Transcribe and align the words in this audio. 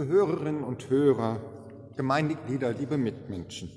Liebe 0.00 0.12
Hörerinnen 0.14 0.64
und 0.64 0.88
Hörer, 0.88 1.42
Gemeindeglieder, 1.94 2.72
liebe 2.72 2.96
Mitmenschen. 2.96 3.70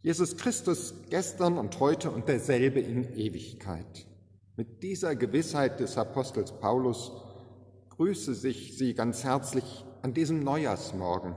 Jesus 0.00 0.38
Christus 0.38 0.94
gestern 1.10 1.58
und 1.58 1.78
heute 1.80 2.10
und 2.10 2.28
derselbe 2.28 2.80
in 2.80 3.14
Ewigkeit. 3.14 4.06
Mit 4.56 4.82
dieser 4.82 5.14
Gewissheit 5.14 5.80
des 5.80 5.98
Apostels 5.98 6.50
Paulus 6.60 7.12
grüße 7.90 8.34
sich 8.34 8.78
Sie 8.78 8.94
ganz 8.94 9.22
herzlich 9.22 9.84
an 10.00 10.14
diesem 10.14 10.42
Neujahrsmorgen 10.42 11.36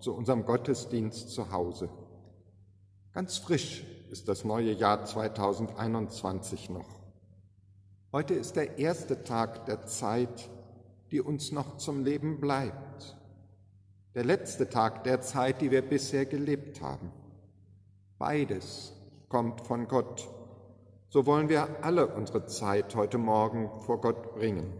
zu 0.00 0.14
unserem 0.14 0.44
Gottesdienst 0.44 1.30
zu 1.30 1.50
Hause. 1.50 1.88
Ganz 3.14 3.38
frisch 3.38 3.86
ist 4.10 4.28
das 4.28 4.44
neue 4.44 4.72
Jahr 4.72 5.06
2021 5.06 6.68
noch. 6.68 6.98
Heute 8.12 8.34
ist 8.34 8.56
der 8.56 8.78
erste 8.78 9.24
Tag 9.24 9.64
der 9.64 9.86
Zeit, 9.86 10.50
die 11.10 11.22
uns 11.22 11.52
noch 11.52 11.78
zum 11.78 12.04
Leben 12.04 12.38
bleibt. 12.38 12.87
Der 14.18 14.24
letzte 14.24 14.68
Tag 14.68 15.04
der 15.04 15.20
Zeit, 15.20 15.60
die 15.60 15.70
wir 15.70 15.80
bisher 15.80 16.26
gelebt 16.26 16.82
haben. 16.82 17.12
Beides 18.18 18.92
kommt 19.28 19.60
von 19.60 19.86
Gott. 19.86 20.28
So 21.08 21.24
wollen 21.24 21.48
wir 21.48 21.84
alle 21.84 22.08
unsere 22.08 22.44
Zeit 22.46 22.96
heute 22.96 23.16
Morgen 23.16 23.70
vor 23.82 24.00
Gott 24.00 24.34
bringen 24.34 24.72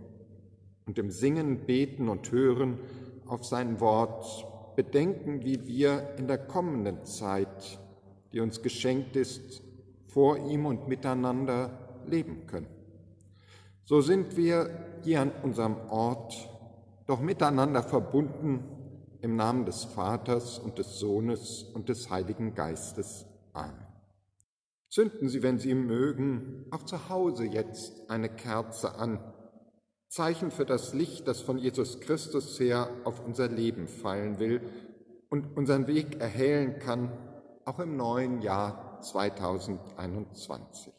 und 0.87 0.98
im 0.98 1.12
Singen, 1.12 1.66
Beten 1.66 2.09
und 2.09 2.32
Hören 2.32 2.81
auf 3.28 3.44
sein 3.44 3.78
Wort 3.78 4.75
bedenken, 4.75 5.44
wie 5.44 5.65
wir 5.69 6.16
in 6.19 6.27
der 6.27 6.38
kommenden 6.38 7.04
Zeit, 7.04 7.78
die 8.32 8.41
uns 8.41 8.60
geschenkt 8.60 9.15
ist, 9.15 9.62
vor 10.09 10.37
ihm 10.37 10.66
und 10.66 10.88
miteinander 10.88 12.00
leben 12.09 12.48
können. 12.48 12.66
So 13.84 14.00
sind 14.00 14.37
wir 14.37 14.98
hier 15.04 15.21
an 15.21 15.31
unserem 15.44 15.77
Ort 15.91 16.34
doch 17.06 17.21
miteinander 17.21 17.84
verbunden 17.84 18.78
im 19.22 19.36
Namen 19.36 19.64
des 19.64 19.84
Vaters 19.84 20.58
und 20.58 20.78
des 20.78 20.98
Sohnes 20.98 21.64
und 21.74 21.88
des 21.88 22.10
Heiligen 22.10 22.54
Geistes. 22.54 23.26
Amen. 23.52 23.86
Zünden 24.90 25.28
Sie, 25.28 25.42
wenn 25.42 25.58
Sie 25.58 25.74
mögen, 25.74 26.64
auch 26.70 26.82
zu 26.84 27.08
Hause 27.08 27.44
jetzt 27.44 28.10
eine 28.10 28.28
Kerze 28.28 28.94
an, 28.94 29.20
Zeichen 30.08 30.50
für 30.50 30.64
das 30.64 30.94
Licht, 30.94 31.28
das 31.28 31.42
von 31.42 31.58
Jesus 31.58 32.00
Christus 32.00 32.58
her 32.58 32.90
auf 33.04 33.24
unser 33.24 33.48
Leben 33.48 33.88
fallen 33.88 34.38
will 34.38 34.62
und 35.28 35.56
unseren 35.56 35.86
Weg 35.86 36.20
erhellen 36.20 36.78
kann, 36.78 37.12
auch 37.66 37.78
im 37.78 37.96
neuen 37.96 38.40
Jahr 38.40 39.00
2021. 39.02 40.94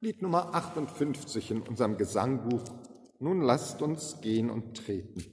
Lied 0.00 0.22
Nummer 0.22 0.54
58 0.54 1.50
in 1.50 1.62
unserem 1.62 1.96
Gesangbuch. 1.96 2.62
Nun 3.20 3.40
lasst 3.40 3.82
uns 3.82 4.20
gehen 4.20 4.48
und 4.48 4.76
treten. 4.76 5.24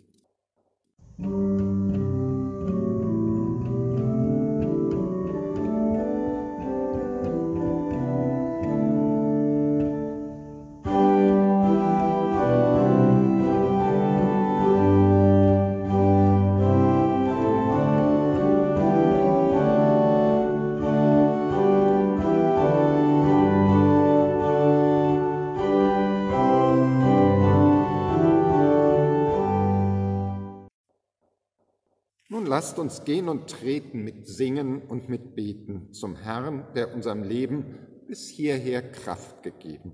Lasst 32.55 32.79
uns 32.79 33.03
gehen 33.03 33.27
und 33.27 33.49
treten 33.49 34.05
mit 34.05 34.29
Singen 34.29 34.81
und 34.81 35.09
mit 35.09 35.35
Beten 35.35 35.91
zum 35.91 36.16
Herrn, 36.16 36.66
der 36.73 36.93
unserem 36.93 37.21
Leben 37.21 37.77
bis 38.07 38.29
hierher 38.29 38.81
Kraft 38.93 39.43
gegeben. 39.43 39.93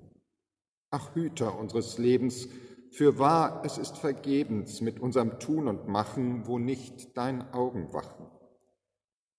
Ach 0.92 1.16
Hüter 1.16 1.58
unseres 1.58 1.98
Lebens, 1.98 2.50
für 2.92 3.18
wahr, 3.18 3.64
es 3.66 3.80
ist 3.80 3.98
vergebens 3.98 4.80
mit 4.80 5.00
unserem 5.00 5.40
Tun 5.40 5.68
und 5.68 5.88
Machen, 5.88 6.46
wo 6.46 6.60
nicht 6.60 7.18
dein 7.18 7.52
Augen 7.52 7.92
wachen. 7.94 8.28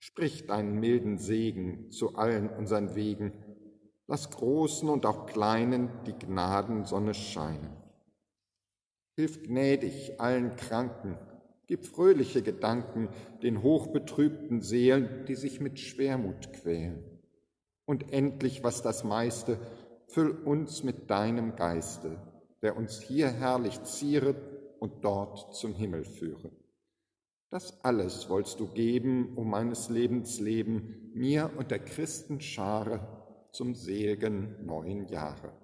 Sprich 0.01 0.49
deinen 0.49 0.81
milden 0.81 1.17
Segen 1.17 1.93
zu 1.93 2.17
allen 2.17 2.49
unseren 2.51 2.97
Wegen, 2.97 3.35
lass 4.09 4.31
Großen 4.31 4.89
und 4.89 5.07
auch 5.07 5.27
Kleinen 5.27 5.91
die 6.07 6.19
Gnadensonne 6.19 7.15
scheinen. 7.15 7.77
Hilf 9.15 9.45
gnädig 9.45 10.21
allen 10.21 10.57
Kranken, 10.57 11.17
Gib 11.73 11.87
fröhliche 11.87 12.43
Gedanken 12.43 13.09
den 13.43 13.63
hochbetrübten 13.63 14.61
Seelen, 14.61 15.25
die 15.27 15.37
sich 15.37 15.59
mit 15.59 15.81
Schwermut 15.81 16.53
quälen. 16.53 17.03
Und 17.87 18.13
endlich, 18.13 18.63
was 18.63 18.83
das 18.83 19.05
meiste, 19.05 19.59
füll 20.07 20.33
uns 20.33 20.83
mit 20.83 21.09
deinem 21.09 21.57
Geiste, 21.57 22.21
der 22.61 22.77
uns 22.77 23.01
hier 23.01 23.31
herrlich 23.31 23.83
zieret 23.85 24.37
und 24.81 25.03
dort 25.03 25.55
zum 25.55 25.75
Himmel 25.75 26.05
führe. 26.05 26.51
Das 27.49 27.83
alles 27.83 28.29
wollst 28.29 28.61
du 28.61 28.67
geben, 28.67 29.33
um 29.35 29.49
meines 29.49 29.89
Lebens 29.89 30.41
Leben, 30.41 31.11
mir 31.15 31.53
und 31.57 31.71
der 31.71 31.79
Christenschare 31.79 33.01
zum 33.51 33.75
seligen 33.75 34.63
neuen 34.67 35.09
Jahre. 35.09 35.55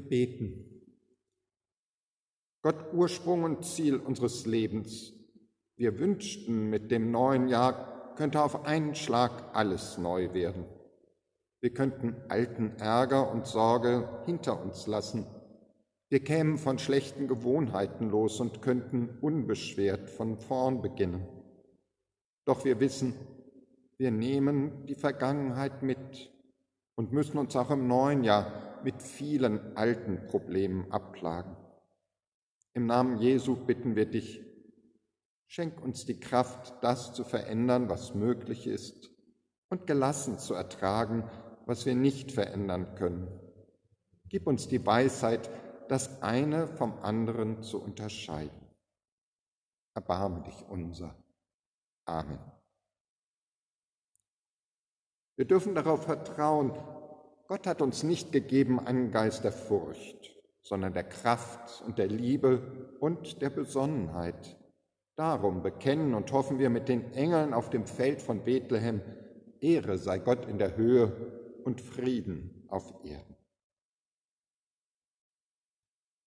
Wir 0.00 0.08
beten. 0.08 0.64
Gott, 2.62 2.94
Ursprung 2.94 3.44
und 3.44 3.66
Ziel 3.66 3.96
unseres 3.96 4.46
Lebens. 4.46 5.12
Wir 5.76 5.98
wünschten, 5.98 6.70
mit 6.70 6.90
dem 6.90 7.10
neuen 7.10 7.48
Jahr 7.48 8.14
könnte 8.16 8.42
auf 8.42 8.64
einen 8.64 8.94
Schlag 8.94 9.54
alles 9.54 9.98
neu 9.98 10.32
werden. 10.32 10.64
Wir 11.60 11.74
könnten 11.74 12.16
alten 12.30 12.70
Ärger 12.78 13.30
und 13.30 13.46
Sorge 13.46 14.22
hinter 14.24 14.62
uns 14.62 14.86
lassen. 14.86 15.26
Wir 16.08 16.24
kämen 16.24 16.56
von 16.56 16.78
schlechten 16.78 17.28
Gewohnheiten 17.28 18.08
los 18.08 18.40
und 18.40 18.62
könnten 18.62 19.18
unbeschwert 19.20 20.08
von 20.08 20.38
vorn 20.38 20.80
beginnen. 20.80 21.28
Doch 22.46 22.64
wir 22.64 22.80
wissen, 22.80 23.12
wir 23.98 24.10
nehmen 24.10 24.86
die 24.86 24.94
Vergangenheit 24.94 25.82
mit 25.82 26.30
und 27.00 27.12
müssen 27.12 27.38
uns 27.38 27.56
auch 27.56 27.70
im 27.70 27.88
neuen 27.88 28.24
Jahr 28.24 28.82
mit 28.84 29.00
vielen 29.00 29.74
alten 29.74 30.26
Problemen 30.26 30.92
abplagen. 30.92 31.56
Im 32.74 32.84
Namen 32.84 33.16
Jesu 33.16 33.56
bitten 33.56 33.96
wir 33.96 34.04
dich, 34.04 34.44
schenk 35.46 35.82
uns 35.82 36.04
die 36.04 36.20
Kraft, 36.20 36.74
das 36.82 37.14
zu 37.14 37.24
verändern, 37.24 37.88
was 37.88 38.14
möglich 38.14 38.66
ist, 38.66 39.10
und 39.70 39.86
gelassen 39.86 40.38
zu 40.38 40.52
ertragen, 40.52 41.24
was 41.64 41.86
wir 41.86 41.94
nicht 41.94 42.32
verändern 42.32 42.94
können. 42.96 43.28
Gib 44.28 44.46
uns 44.46 44.68
die 44.68 44.84
Weisheit, 44.84 45.48
das 45.88 46.20
eine 46.20 46.68
vom 46.68 46.98
anderen 46.98 47.62
zu 47.62 47.82
unterscheiden. 47.82 48.60
Erbarme 49.94 50.42
dich 50.42 50.68
unser. 50.68 51.16
Amen. 52.04 52.59
Wir 55.36 55.44
dürfen 55.44 55.74
darauf 55.74 56.04
vertrauen, 56.04 56.72
Gott 57.46 57.66
hat 57.66 57.82
uns 57.82 58.02
nicht 58.02 58.30
gegeben 58.30 58.78
einen 58.78 59.10
Geist 59.10 59.42
der 59.42 59.52
Furcht, 59.52 60.36
sondern 60.62 60.92
der 60.92 61.04
Kraft 61.04 61.82
und 61.84 61.98
der 61.98 62.06
Liebe 62.06 62.94
und 63.00 63.42
der 63.42 63.50
Besonnenheit. 63.50 64.56
Darum 65.16 65.62
bekennen 65.62 66.14
und 66.14 66.30
hoffen 66.32 66.58
wir 66.58 66.70
mit 66.70 66.88
den 66.88 67.12
Engeln 67.12 67.52
auf 67.52 67.68
dem 67.68 67.86
Feld 67.86 68.22
von 68.22 68.44
Bethlehem, 68.44 69.02
Ehre 69.60 69.98
sei 69.98 70.18
Gott 70.18 70.46
in 70.46 70.58
der 70.58 70.76
Höhe 70.76 71.60
und 71.64 71.80
Frieden 71.80 72.64
auf 72.68 72.94
Erden. 73.04 73.36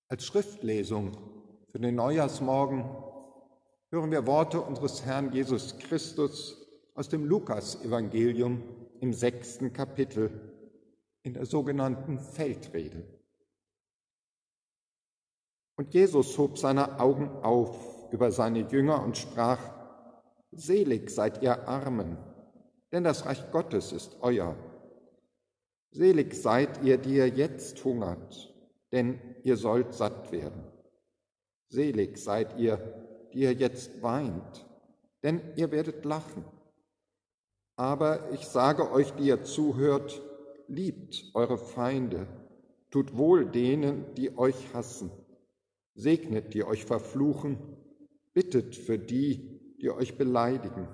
Als 0.10 0.26
Schriftlesung 0.26 1.18
für 1.72 1.80
den 1.80 1.96
Neujahrsmorgen 1.96 2.84
hören 3.90 4.12
wir 4.12 4.28
Worte 4.28 4.62
unseres 4.62 5.06
Herrn 5.06 5.32
Jesus 5.32 5.78
Christus 5.80 6.68
aus 6.94 7.10
dem 7.10 7.26
Lukas-Evangelium 7.26 8.62
im 9.04 9.12
sechsten 9.12 9.74
Kapitel 9.74 10.32
in 11.24 11.34
der 11.34 11.46
sogenannten 11.46 12.20
Feldrede. 12.20 13.04
Und 15.76 15.94
Jesus 15.94 16.38
hob 16.38 16.58
seine 16.58 17.02
Augen 17.02 17.28
auf 17.44 18.14
über 18.14 18.32
seine 18.32 18.62
Jünger 18.70 19.04
und 19.04 19.18
sprach, 19.18 19.60
Selig 20.52 21.10
seid 21.10 21.44
ihr 21.44 21.68
Armen, 21.68 22.18
denn 22.94 23.04
das 23.04 23.26
Reich 23.26 23.52
Gottes 23.52 23.92
ist 23.92 24.16
euer. 24.22 24.56
Selig 25.92 26.34
seid 26.34 26.82
ihr, 26.82 26.98
die 26.98 27.16
ihr 27.16 27.28
jetzt 27.28 27.84
hungert, 27.84 28.54
denn 28.94 29.20
ihr 29.44 29.58
sollt 29.58 29.94
satt 29.94 30.32
werden. 30.32 30.64
Selig 31.68 32.18
seid 32.18 32.58
ihr, 32.58 32.78
die 33.34 33.40
ihr 33.40 33.54
jetzt 33.54 34.02
weint, 34.02 34.66
denn 35.24 35.42
ihr 35.58 35.72
werdet 35.72 36.06
lachen. 36.06 36.46
Aber 37.76 38.32
ich 38.32 38.46
sage 38.46 38.92
euch, 38.92 39.12
die 39.14 39.28
ihr 39.28 39.44
zuhört, 39.44 40.22
liebt 40.68 41.32
eure 41.34 41.58
Feinde, 41.58 42.28
tut 42.92 43.18
wohl 43.18 43.46
denen, 43.46 44.14
die 44.16 44.38
euch 44.38 44.74
hassen, 44.74 45.12
segnet, 45.96 46.54
die 46.54 46.64
euch 46.64 46.86
verfluchen, 46.86 47.58
bittet 48.34 48.76
für 48.76 49.00
die, 49.00 49.76
die 49.82 49.90
euch 49.90 50.18
beleidigen. 50.18 50.88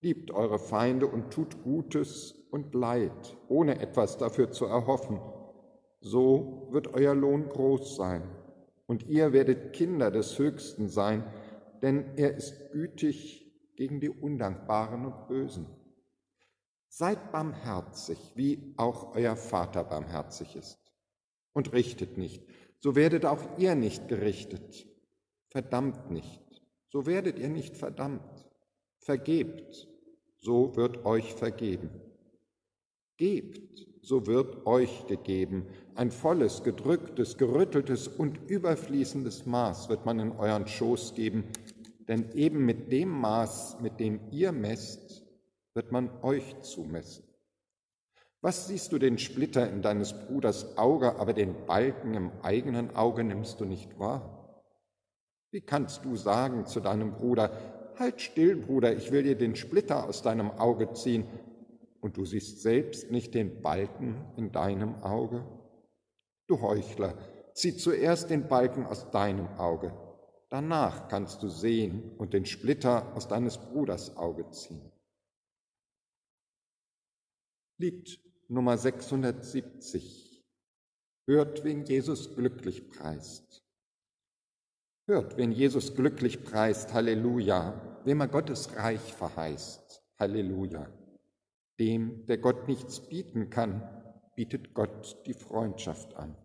Liebt 0.00 0.30
eure 0.30 0.58
Feinde 0.58 1.06
und 1.06 1.32
tut 1.32 1.62
Gutes 1.62 2.34
und 2.50 2.74
Leid, 2.74 3.36
ohne 3.48 3.80
etwas 3.80 4.18
dafür 4.18 4.52
zu 4.52 4.66
erhoffen. 4.66 5.18
So 6.00 6.68
wird 6.70 6.94
euer 6.94 7.14
Lohn 7.14 7.48
groß 7.48 7.96
sein 7.96 8.22
und 8.86 9.08
ihr 9.08 9.32
werdet 9.32 9.72
Kinder 9.72 10.10
des 10.10 10.38
Höchsten 10.38 10.88
sein, 10.88 11.24
denn 11.82 12.16
er 12.16 12.36
ist 12.36 12.70
gütig 12.72 13.43
gegen 13.76 14.00
die 14.00 14.10
Undankbaren 14.10 15.06
und 15.06 15.28
Bösen. 15.28 15.66
Seid 16.88 17.32
barmherzig, 17.32 18.18
wie 18.34 18.74
auch 18.76 19.14
euer 19.14 19.36
Vater 19.36 19.84
barmherzig 19.84 20.54
ist. 20.56 20.78
Und 21.52 21.72
richtet 21.72 22.18
nicht, 22.18 22.44
so 22.78 22.94
werdet 22.94 23.24
auch 23.24 23.58
ihr 23.58 23.74
nicht 23.74 24.08
gerichtet. 24.08 24.86
Verdammt 25.48 26.10
nicht, 26.10 26.42
so 26.88 27.06
werdet 27.06 27.38
ihr 27.38 27.48
nicht 27.48 27.76
verdammt. 27.76 28.46
Vergebt, 28.98 29.88
so 30.38 30.76
wird 30.76 31.04
euch 31.04 31.34
vergeben. 31.34 31.90
Gebt, 33.16 33.86
so 34.02 34.26
wird 34.26 34.66
euch 34.66 35.06
gegeben. 35.06 35.66
Ein 35.94 36.10
volles, 36.10 36.62
gedrücktes, 36.62 37.38
gerütteltes 37.38 38.08
und 38.08 38.38
überfließendes 38.48 39.46
Maß 39.46 39.88
wird 39.88 40.04
man 40.04 40.18
in 40.18 40.32
euren 40.32 40.66
Schoß 40.66 41.14
geben, 41.14 41.44
denn 42.08 42.32
eben 42.32 42.64
mit 42.64 42.92
dem 42.92 43.08
Maß, 43.08 43.80
mit 43.80 44.00
dem 44.00 44.20
ihr 44.30 44.52
messt, 44.52 45.24
wird 45.74 45.92
man 45.92 46.10
euch 46.22 46.60
zumessen. 46.60 47.24
Was 48.40 48.66
siehst 48.68 48.92
du 48.92 48.98
den 48.98 49.18
Splitter 49.18 49.70
in 49.70 49.80
deines 49.80 50.12
Bruders 50.12 50.76
Auge, 50.76 51.16
aber 51.16 51.32
den 51.32 51.66
Balken 51.66 52.14
im 52.14 52.30
eigenen 52.42 52.94
Auge 52.94 53.24
nimmst 53.24 53.60
du 53.60 53.64
nicht 53.64 53.98
wahr? 53.98 54.62
Wie 55.50 55.62
kannst 55.62 56.04
du 56.04 56.16
sagen 56.16 56.66
zu 56.66 56.80
deinem 56.80 57.12
Bruder, 57.12 57.50
Halt 57.98 58.20
still, 58.20 58.56
Bruder, 58.56 58.96
ich 58.96 59.12
will 59.12 59.22
dir 59.22 59.36
den 59.36 59.54
Splitter 59.54 60.08
aus 60.08 60.22
deinem 60.22 60.50
Auge 60.50 60.92
ziehen, 60.94 61.26
und 62.00 62.16
du 62.18 62.24
siehst 62.26 62.60
selbst 62.60 63.10
nicht 63.10 63.34
den 63.34 63.62
Balken 63.62 64.26
in 64.36 64.52
deinem 64.52 65.02
Auge? 65.02 65.46
Du 66.48 66.60
Heuchler, 66.60 67.14
zieh 67.54 67.76
zuerst 67.76 68.30
den 68.30 68.48
Balken 68.48 68.84
aus 68.84 69.10
deinem 69.10 69.48
Auge, 69.56 69.94
danach 70.54 71.08
kannst 71.08 71.42
du 71.42 71.48
sehen 71.48 72.12
und 72.16 72.32
den 72.32 72.46
Splitter 72.46 73.12
aus 73.16 73.26
deines 73.26 73.58
Bruders 73.58 74.16
Auge 74.16 74.48
ziehen. 74.52 74.88
Lied 77.76 78.20
Nummer 78.46 78.78
670. 78.78 80.44
Hört, 81.26 81.64
wen 81.64 81.84
Jesus 81.84 82.36
glücklich 82.36 82.88
preist. 82.88 83.64
Hört, 85.08 85.36
wen 85.36 85.50
Jesus 85.50 85.96
glücklich 85.96 86.44
preist, 86.44 86.94
Halleluja, 86.94 87.98
wem 88.04 88.20
er 88.20 88.28
Gottes 88.28 88.76
Reich 88.76 89.12
verheißt, 89.12 90.04
Halleluja. 90.20 90.86
Dem, 91.80 92.26
der 92.26 92.38
Gott 92.38 92.68
nichts 92.68 93.00
bieten 93.00 93.50
kann, 93.50 93.82
bietet 94.36 94.72
Gott 94.72 95.20
die 95.26 95.34
Freundschaft 95.34 96.14
an. 96.14 96.36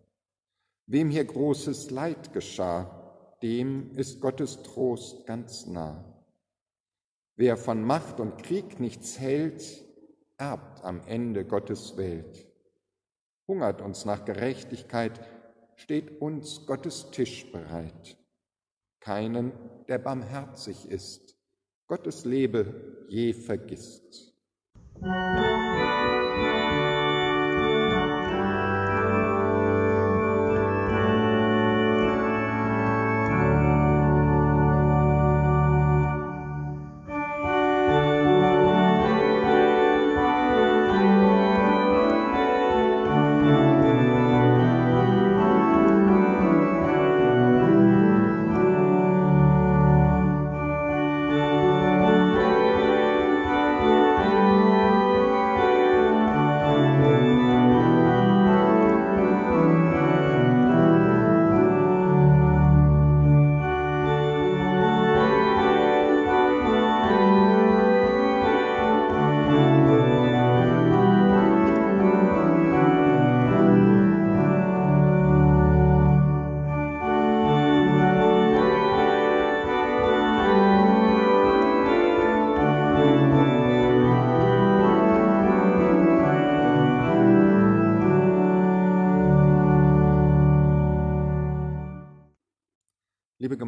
Wem 0.86 1.10
hier 1.10 1.24
großes 1.24 1.92
Leid 1.92 2.32
geschah, 2.32 2.99
dem 3.42 3.90
ist 3.96 4.20
Gottes 4.20 4.62
Trost 4.62 5.26
ganz 5.26 5.66
nah. 5.66 6.04
Wer 7.36 7.56
von 7.56 7.82
Macht 7.82 8.20
und 8.20 8.42
Krieg 8.42 8.80
nichts 8.80 9.18
hält, 9.18 9.84
erbt 10.36 10.84
am 10.84 11.00
Ende 11.06 11.44
Gottes 11.44 11.96
Welt. 11.96 12.46
Hungert 13.48 13.80
uns 13.80 14.04
nach 14.04 14.24
Gerechtigkeit, 14.24 15.20
steht 15.76 16.20
uns 16.20 16.66
Gottes 16.66 17.10
Tisch 17.10 17.50
bereit. 17.50 18.18
Keinen, 19.00 19.52
der 19.88 19.98
barmherzig 19.98 20.88
ist, 20.90 21.36
Gottes 21.86 22.24
Lebe 22.24 23.06
je 23.08 23.32
vergisst. 23.32 24.34
Liebe 24.96 25.59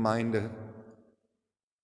Gemeinde, 0.03 0.51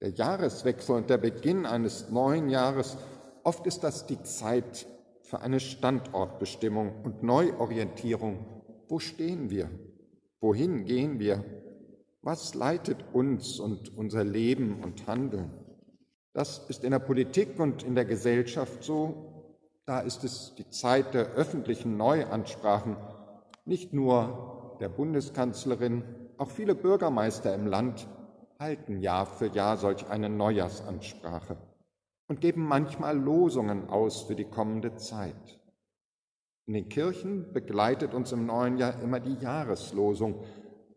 der 0.00 0.10
Jahreswechsel 0.10 0.96
und 0.96 1.08
der 1.08 1.18
Beginn 1.18 1.66
eines 1.66 2.10
neuen 2.10 2.48
Jahres, 2.48 2.96
oft 3.44 3.64
ist 3.64 3.84
das 3.84 4.06
die 4.06 4.20
Zeit 4.24 4.88
für 5.22 5.40
eine 5.40 5.60
Standortbestimmung 5.60 7.04
und 7.04 7.22
Neuorientierung. 7.22 8.44
Wo 8.88 8.98
stehen 8.98 9.50
wir? 9.50 9.70
Wohin 10.40 10.84
gehen 10.84 11.20
wir? 11.20 11.44
Was 12.20 12.56
leitet 12.56 13.04
uns 13.12 13.60
und 13.60 13.96
unser 13.96 14.24
Leben 14.24 14.82
und 14.82 15.06
Handeln? 15.06 15.52
Das 16.32 16.68
ist 16.68 16.82
in 16.82 16.90
der 16.90 16.98
Politik 16.98 17.60
und 17.60 17.84
in 17.84 17.94
der 17.94 18.04
Gesellschaft 18.04 18.82
so. 18.82 19.44
Da 19.86 20.00
ist 20.00 20.24
es 20.24 20.56
die 20.56 20.68
Zeit 20.70 21.14
der 21.14 21.34
öffentlichen 21.34 21.96
Neuansprachen, 21.96 22.96
nicht 23.64 23.92
nur 23.92 24.76
der 24.80 24.88
Bundeskanzlerin, 24.88 26.02
auch 26.38 26.50
viele 26.50 26.74
Bürgermeister 26.74 27.54
im 27.54 27.66
Land 27.66 28.08
halten 28.58 29.00
Jahr 29.00 29.26
für 29.26 29.46
Jahr 29.48 29.76
solch 29.76 30.08
eine 30.08 30.28
Neujahrsansprache 30.28 31.56
und 32.28 32.40
geben 32.40 32.64
manchmal 32.64 33.16
Losungen 33.16 33.88
aus 33.88 34.22
für 34.22 34.34
die 34.34 34.44
kommende 34.44 34.96
Zeit. 34.96 35.60
In 36.66 36.74
den 36.74 36.88
Kirchen 36.88 37.52
begleitet 37.52 38.14
uns 38.14 38.32
im 38.32 38.46
neuen 38.46 38.76
Jahr 38.76 39.00
immer 39.00 39.20
die 39.20 39.36
Jahreslosung, 39.36 40.44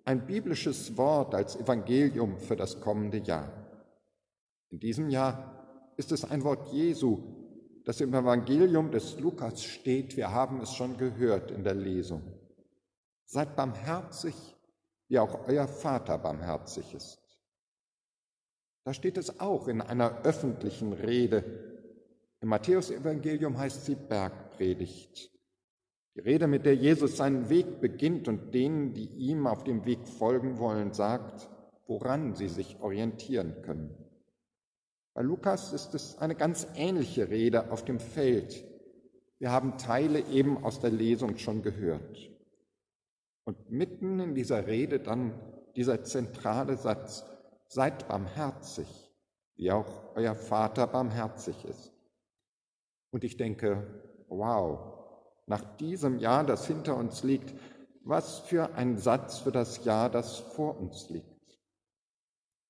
ein 0.04 0.26
biblisches 0.26 0.98
Wort 0.98 1.34
als 1.36 1.56
Evangelium 1.56 2.38
für 2.40 2.56
das 2.56 2.82
kommende 2.82 3.20
Jahr. 3.20 3.52
In 4.70 4.80
diesem 4.80 5.10
Jahr 5.10 5.94
ist 5.98 6.12
es 6.12 6.30
ein 6.30 6.44
Wort 6.44 6.74
Jesu, 6.74 7.20
das 7.86 8.02
im 8.02 8.14
Evangelium 8.14 8.92
des 8.92 9.20
Lukas 9.20 9.64
steht. 9.64 10.18
Wir 10.18 10.32
haben 10.32 10.60
es 10.62 10.74
schon 10.74 10.98
gehört 10.98 11.52
in 11.52 11.64
der 11.64 11.76
Lesung. 11.76 12.22
Seid 13.26 13.56
barmherzig, 13.56 14.36
wie 15.12 15.20
auch 15.20 15.46
euer 15.46 15.68
Vater 15.68 16.18
barmherzig 16.18 16.94
ist. 16.94 17.20
Da 18.86 18.94
steht 18.94 19.18
es 19.18 19.42
auch 19.42 19.68
in 19.68 19.82
einer 19.82 20.24
öffentlichen 20.24 20.94
Rede. 20.94 21.44
Im 22.40 22.48
Matthäusevangelium 22.48 23.58
heißt 23.58 23.86
sie 23.86 23.96
Bergpredigt. 23.96 25.30
Die 26.16 26.22
Rede, 26.22 26.48
mit 26.48 26.66
der 26.66 26.78
Jesus 26.78 27.18
seinen 27.18 27.50
Weg 27.50 27.82
beginnt 27.82 28.30
und 28.30 28.54
denen, 28.54 28.94
die 28.94 29.04
ihm 29.04 29.48
auf 29.48 29.66
dem 29.66 29.84
Weg 29.84 30.08
folgen 30.08 30.60
wollen, 30.60 30.94
sagt, 30.94 31.50
woran 31.88 32.34
sie 32.34 32.48
sich 32.48 32.80
orientieren 32.80 33.62
können. 33.64 33.94
Bei 35.14 35.24
Lukas 35.24 35.74
ist 35.74 35.94
es 35.94 36.20
eine 36.20 36.36
ganz 36.36 36.66
ähnliche 36.76 37.28
Rede 37.28 37.70
auf 37.70 37.84
dem 37.84 38.00
Feld. 38.00 38.64
Wir 39.40 39.52
haben 39.52 39.78
Teile 39.78 40.22
eben 40.30 40.64
aus 40.64 40.80
der 40.80 40.92
Lesung 40.92 41.38
schon 41.38 41.64
gehört. 41.64 42.31
Und 43.44 43.72
mitten 43.72 44.20
in 44.20 44.36
dieser 44.36 44.68
Rede 44.68 45.00
dann 45.00 45.34
dieser 45.76 46.04
zentrale 46.04 46.78
Satz, 46.78 47.26
seid 47.68 48.08
barmherzig, 48.08 48.88
wie 49.56 49.72
auch 49.72 50.16
euer 50.16 50.36
Vater 50.36 50.88
barmherzig 50.88 51.64
ist. 51.66 51.94
Und 53.12 53.24
ich 53.24 53.38
denke, 53.38 54.26
wow, 54.28 55.02
nach 55.48 55.64
diesem 55.78 56.20
Jahr, 56.20 56.46
das 56.46 56.68
hinter 56.68 56.98
uns 56.98 57.24
liegt, 57.24 57.54
was 58.04 58.40
für 58.40 58.76
ein 58.76 58.98
Satz 58.98 59.40
für 59.40 59.52
das 59.52 59.86
Jahr, 59.86 60.10
das 60.10 60.38
vor 60.40 60.80
uns 60.80 61.10
liegt. 61.10 61.28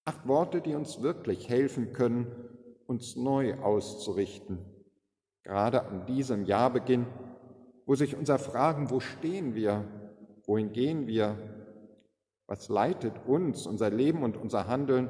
Acht 0.05 0.27
Worte, 0.27 0.61
die 0.61 0.75
uns 0.75 1.01
wirklich 1.01 1.49
helfen 1.49 1.93
können, 1.93 2.27
uns 2.87 3.15
neu 3.15 3.55
auszurichten, 3.59 4.59
gerade 5.43 5.85
an 5.85 6.05
diesem 6.05 6.45
Jahrbeginn, 6.45 7.07
wo 7.85 7.95
sich 7.95 8.15
unser 8.15 8.39
Fragen, 8.39 8.89
wo 8.89 8.99
stehen 8.99 9.55
wir, 9.55 9.85
wohin 10.51 10.73
gehen 10.73 11.07
wir, 11.07 11.37
was 12.45 12.67
leitet 12.67 13.13
uns, 13.25 13.65
unser 13.65 13.89
Leben 13.89 14.21
und 14.21 14.35
unser 14.35 14.67
Handeln, 14.67 15.09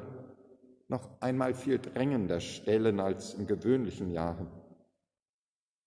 noch 0.86 1.20
einmal 1.20 1.52
viel 1.52 1.80
drängender 1.80 2.38
stellen 2.38 3.00
als 3.00 3.34
in 3.34 3.48
gewöhnlichen 3.48 4.12
Jahren. 4.12 4.46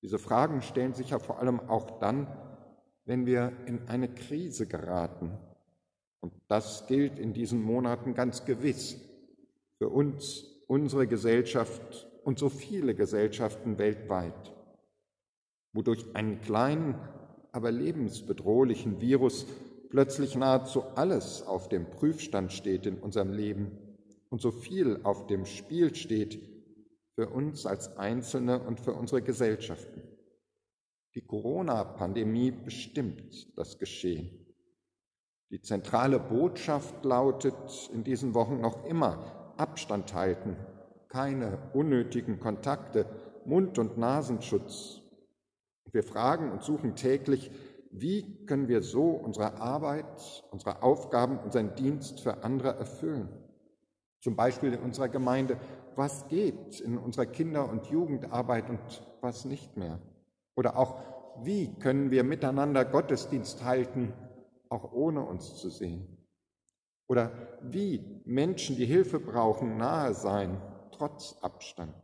Diese 0.01 0.19
Fragen 0.19 0.61
stellen 0.61 0.93
sich 0.93 1.11
ja 1.11 1.19
vor 1.19 1.39
allem 1.39 1.61
auch 1.69 1.99
dann, 2.01 2.27
wenn 3.05 3.25
wir 3.25 3.53
in 3.65 3.87
eine 3.87 4.13
Krise 4.13 4.67
geraten. 4.67 5.31
Und 6.19 6.33
das 6.49 6.85
gilt 6.87 7.17
in 7.17 7.31
diesen 7.31 7.61
Monaten 7.61 8.13
ganz 8.13 8.43
gewiss 8.43 8.99
für 9.77 9.87
uns, 9.87 10.43
unsere 10.67 11.07
Gesellschaft 11.07 12.09
und 12.25 12.39
so 12.39 12.49
viele 12.49 12.93
Gesellschaften 12.93 13.77
weltweit, 13.77 14.53
wodurch 15.71 16.13
einen 16.13 16.41
kleinen, 16.41 16.95
aber 17.55 17.71
lebensbedrohlichen 17.71 18.99
Virus 18.99 19.45
plötzlich 19.89 20.35
nahezu 20.35 20.83
alles 20.95 21.41
auf 21.41 21.69
dem 21.69 21.89
Prüfstand 21.89 22.51
steht 22.51 22.85
in 22.85 22.97
unserem 22.97 23.31
Leben 23.31 23.71
und 24.29 24.41
so 24.41 24.51
viel 24.51 24.99
auf 25.03 25.27
dem 25.27 25.45
Spiel 25.45 25.95
steht, 25.95 26.37
für 27.15 27.29
uns 27.29 27.65
als 27.65 27.95
Einzelne 27.95 28.59
und 28.59 28.81
für 28.81 28.91
unsere 28.91 29.21
Gesellschaften. 29.21 30.01
Die 31.15 31.25
Corona-Pandemie 31.25 32.51
bestimmt 32.51 33.57
das 33.57 33.79
Geschehen. 33.79 34.53
Die 35.49 35.61
zentrale 35.61 36.19
Botschaft 36.19 37.05
lautet 37.05 37.89
in 37.93 38.03
diesen 38.03 38.33
Wochen 38.33 38.59
noch 38.59 38.83
immer 38.83 39.53
Abstand 39.55 40.13
halten, 40.13 40.57
keine 41.07 41.71
unnötigen 41.73 42.37
Kontakte, 42.41 43.05
Mund- 43.45 43.79
und 43.79 43.97
Nasenschutz. 43.97 45.04
Wir 45.95 46.03
fragen 46.03 46.51
und 46.51 46.61
suchen 46.61 46.97
täglich, 46.97 47.49
wie 47.89 48.45
können 48.47 48.67
wir 48.67 48.83
so 48.83 49.11
unsere 49.11 49.61
Arbeit, 49.61 50.43
unsere 50.51 50.83
Aufgaben, 50.83 51.39
unseren 51.39 51.73
Dienst 51.75 52.19
für 52.19 52.43
andere 52.43 52.75
erfüllen? 52.75 53.29
Zum 54.19 54.35
Beispiel 54.35 54.73
in 54.73 54.81
unserer 54.81 55.07
Gemeinde, 55.07 55.57
was 55.95 56.27
geht 56.27 56.81
in 56.81 56.97
unserer 56.97 57.27
Kinder- 57.27 57.69
und 57.69 57.85
Jugendarbeit 57.85 58.69
und 58.69 58.81
was 59.21 59.45
nicht 59.45 59.77
mehr? 59.77 60.01
Oder 60.57 60.77
auch, 60.77 60.99
wie 61.45 61.73
können 61.79 62.11
wir 62.11 62.25
miteinander 62.25 62.83
Gottesdienst 62.83 63.63
halten, 63.63 64.11
auch 64.67 64.91
ohne 64.91 65.21
uns 65.21 65.55
zu 65.55 65.69
sehen? 65.69 66.27
Oder 67.07 67.31
wie 67.61 68.21
Menschen, 68.25 68.75
die 68.75 68.85
Hilfe 68.85 69.21
brauchen, 69.21 69.77
nahe 69.77 70.13
sein, 70.13 70.61
trotz 70.91 71.37
Abstand? 71.41 71.95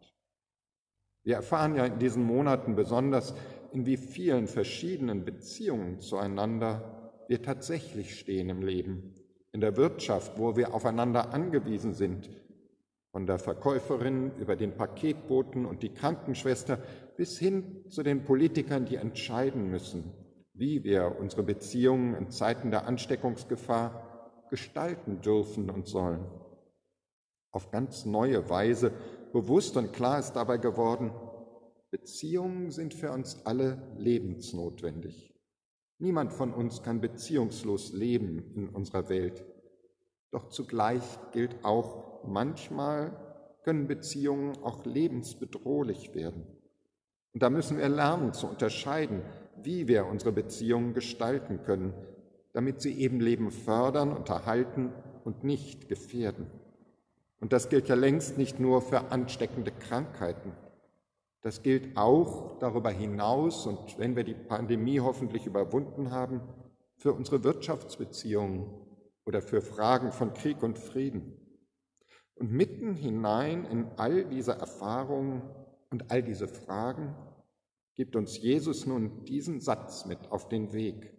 Wir 1.24 1.36
erfahren 1.36 1.76
ja 1.76 1.86
in 1.86 2.00
diesen 2.00 2.24
Monaten 2.24 2.76
besonders, 2.76 3.36
in 3.72 3.86
wie 3.86 3.98
vielen 3.98 4.48
verschiedenen 4.48 5.26
Beziehungen 5.26 6.00
zueinander 6.00 7.14
wir 7.28 7.42
tatsächlich 7.42 8.20
stehen 8.20 8.50
im 8.50 8.62
Leben. 8.62 9.16
In 9.54 9.62
der 9.62 9.78
Wirtschaft, 9.78 10.38
wo 10.38 10.56
wir 10.56 10.74
aufeinander 10.74 11.34
angewiesen 11.34 11.94
sind, 11.94 12.30
von 13.12 13.26
der 13.26 13.40
Verkäuferin 13.40 14.32
über 14.38 14.56
den 14.56 14.76
Paketboten 14.76 15.66
und 15.66 15.84
die 15.84 15.94
Krankenschwester 15.94 16.80
bis 17.18 17.38
hin 17.38 17.84
zu 17.90 18.04
den 18.04 18.24
Politikern, 18.24 18.86
die 18.86 18.96
entscheiden 18.96 19.70
müssen, 19.70 20.14
wie 20.54 20.84
wir 20.84 21.18
unsere 21.20 21.44
Beziehungen 21.44 22.16
in 22.16 22.30
Zeiten 22.30 22.72
der 22.72 22.88
Ansteckungsgefahr 22.88 24.46
gestalten 24.50 25.22
dürfen 25.22 25.70
und 25.70 25.88
sollen. 25.88 26.26
Auf 27.52 27.70
ganz 27.72 28.06
neue 28.06 28.50
Weise 28.50 28.94
bewusst 29.34 29.76
und 29.76 29.92
klar 29.92 30.20
ist 30.20 30.34
dabei 30.34 30.58
geworden, 30.58 31.12
Beziehungen 31.92 32.72
sind 32.72 32.94
für 32.94 33.12
uns 33.12 33.46
alle 33.46 33.82
lebensnotwendig. 33.98 35.36
Niemand 36.00 36.32
von 36.32 36.54
uns 36.54 36.84
kann 36.84 37.02
beziehungslos 37.02 37.92
leben 37.92 38.54
in 38.56 38.70
unserer 38.70 39.10
Welt. 39.10 39.44
Doch 40.32 40.48
zugleich 40.48 41.04
gilt 41.34 41.66
auch, 41.66 42.24
manchmal 42.26 43.12
können 43.64 43.88
Beziehungen 43.88 44.58
auch 44.64 44.86
lebensbedrohlich 44.86 46.16
werden. 46.16 46.48
Und 47.34 47.44
da 47.44 47.50
müssen 47.50 47.78
wir 47.78 47.90
lernen 47.90 48.34
zu 48.34 48.48
unterscheiden, 48.48 49.22
wie 49.62 49.90
wir 49.90 50.06
unsere 50.06 50.32
Beziehungen 50.32 50.94
gestalten 50.94 51.62
können, 51.64 51.94
damit 52.54 52.82
sie 52.82 52.98
eben 53.00 53.20
Leben 53.20 53.52
fördern, 53.52 54.14
unterhalten 54.14 54.94
und 55.26 55.44
nicht 55.44 55.90
gefährden. 55.90 56.48
Und 57.42 57.52
das 57.52 57.68
gilt 57.68 57.90
ja 57.90 57.96
längst 57.96 58.38
nicht 58.38 58.62
nur 58.62 58.82
für 58.82 59.12
ansteckende 59.12 59.72
Krankheiten. 59.72 60.54
Das 61.42 61.64
gilt 61.64 61.98
auch 61.98 62.60
darüber 62.60 62.92
hinaus 62.92 63.66
und 63.66 63.98
wenn 63.98 64.16
wir 64.16 64.24
die 64.24 64.36
Pandemie 64.36 65.00
hoffentlich 65.00 65.48
überwunden 65.48 66.12
haben, 66.12 66.42
für 66.98 67.14
unsere 67.14 67.44
Wirtschaftsbeziehungen 67.44 68.70
oder 69.26 69.42
für 69.42 69.62
Fragen 69.62 70.12
von 70.12 70.34
Krieg 70.34 70.62
und 70.62 70.78
Frieden. 70.78 71.36
Und 72.36 72.52
mitten 72.52 72.94
hinein 72.94 73.66
in 73.66 73.88
all 73.98 74.26
diese 74.26 74.54
Erfahrungen 74.54 75.42
und 75.90 76.12
all 76.12 76.22
diese 76.22 76.48
Fragen 76.48 77.16
gibt 77.96 78.16
uns 78.16 78.38
Jesus 78.38 78.86
nun 78.86 79.26
diesen 79.26 79.62
Satz 79.62 80.06
mit 80.06 80.32
auf 80.32 80.48
den 80.48 80.74
Weg. 80.74 81.12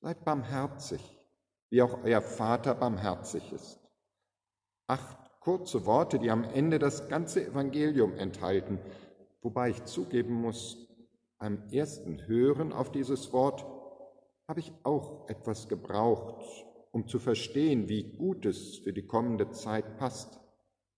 Seid 0.00 0.24
barmherzig, 0.24 1.00
wie 1.70 1.82
auch 1.82 2.02
euer 2.02 2.22
Vater 2.22 2.74
barmherzig 2.74 3.52
ist. 3.52 3.78
Acht 4.86 5.40
kurze 5.40 5.84
Worte, 5.86 6.18
die 6.18 6.30
am 6.30 6.44
Ende 6.44 6.78
das 6.78 7.08
ganze 7.08 7.46
Evangelium 7.46 8.14
enthalten, 8.14 8.78
wobei 9.46 9.70
ich 9.70 9.84
zugeben 9.84 10.34
muss, 10.34 10.88
beim 11.38 11.68
ersten 11.70 12.26
Hören 12.26 12.72
auf 12.72 12.90
dieses 12.90 13.32
Wort 13.32 13.64
habe 14.48 14.58
ich 14.58 14.72
auch 14.82 15.28
etwas 15.28 15.68
gebraucht, 15.68 16.44
um 16.90 17.06
zu 17.06 17.20
verstehen, 17.20 17.88
wie 17.88 18.16
gut 18.16 18.44
es 18.44 18.78
für 18.78 18.92
die 18.92 19.06
kommende 19.06 19.52
Zeit 19.52 19.98
passt, 19.98 20.40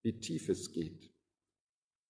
wie 0.02 0.18
tief 0.18 0.48
es 0.48 0.72
geht. 0.72 1.12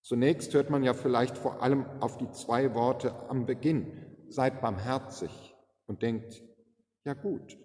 Zunächst 0.03 0.55
hört 0.55 0.71
man 0.71 0.85
ja 0.85 0.95
vielleicht 0.95 1.37
vor 1.37 1.61
allem 1.61 1.85
auf 2.01 2.19
die 2.19 2.31
zwei 2.31 2.73
Worte 2.73 3.29
am 3.29 3.45
Beginn, 3.45 3.91
seid 4.29 4.61
barmherzig 4.61 5.57
und 5.89 6.03
denkt, 6.03 6.41
ja 7.05 7.15
gut, 7.15 7.59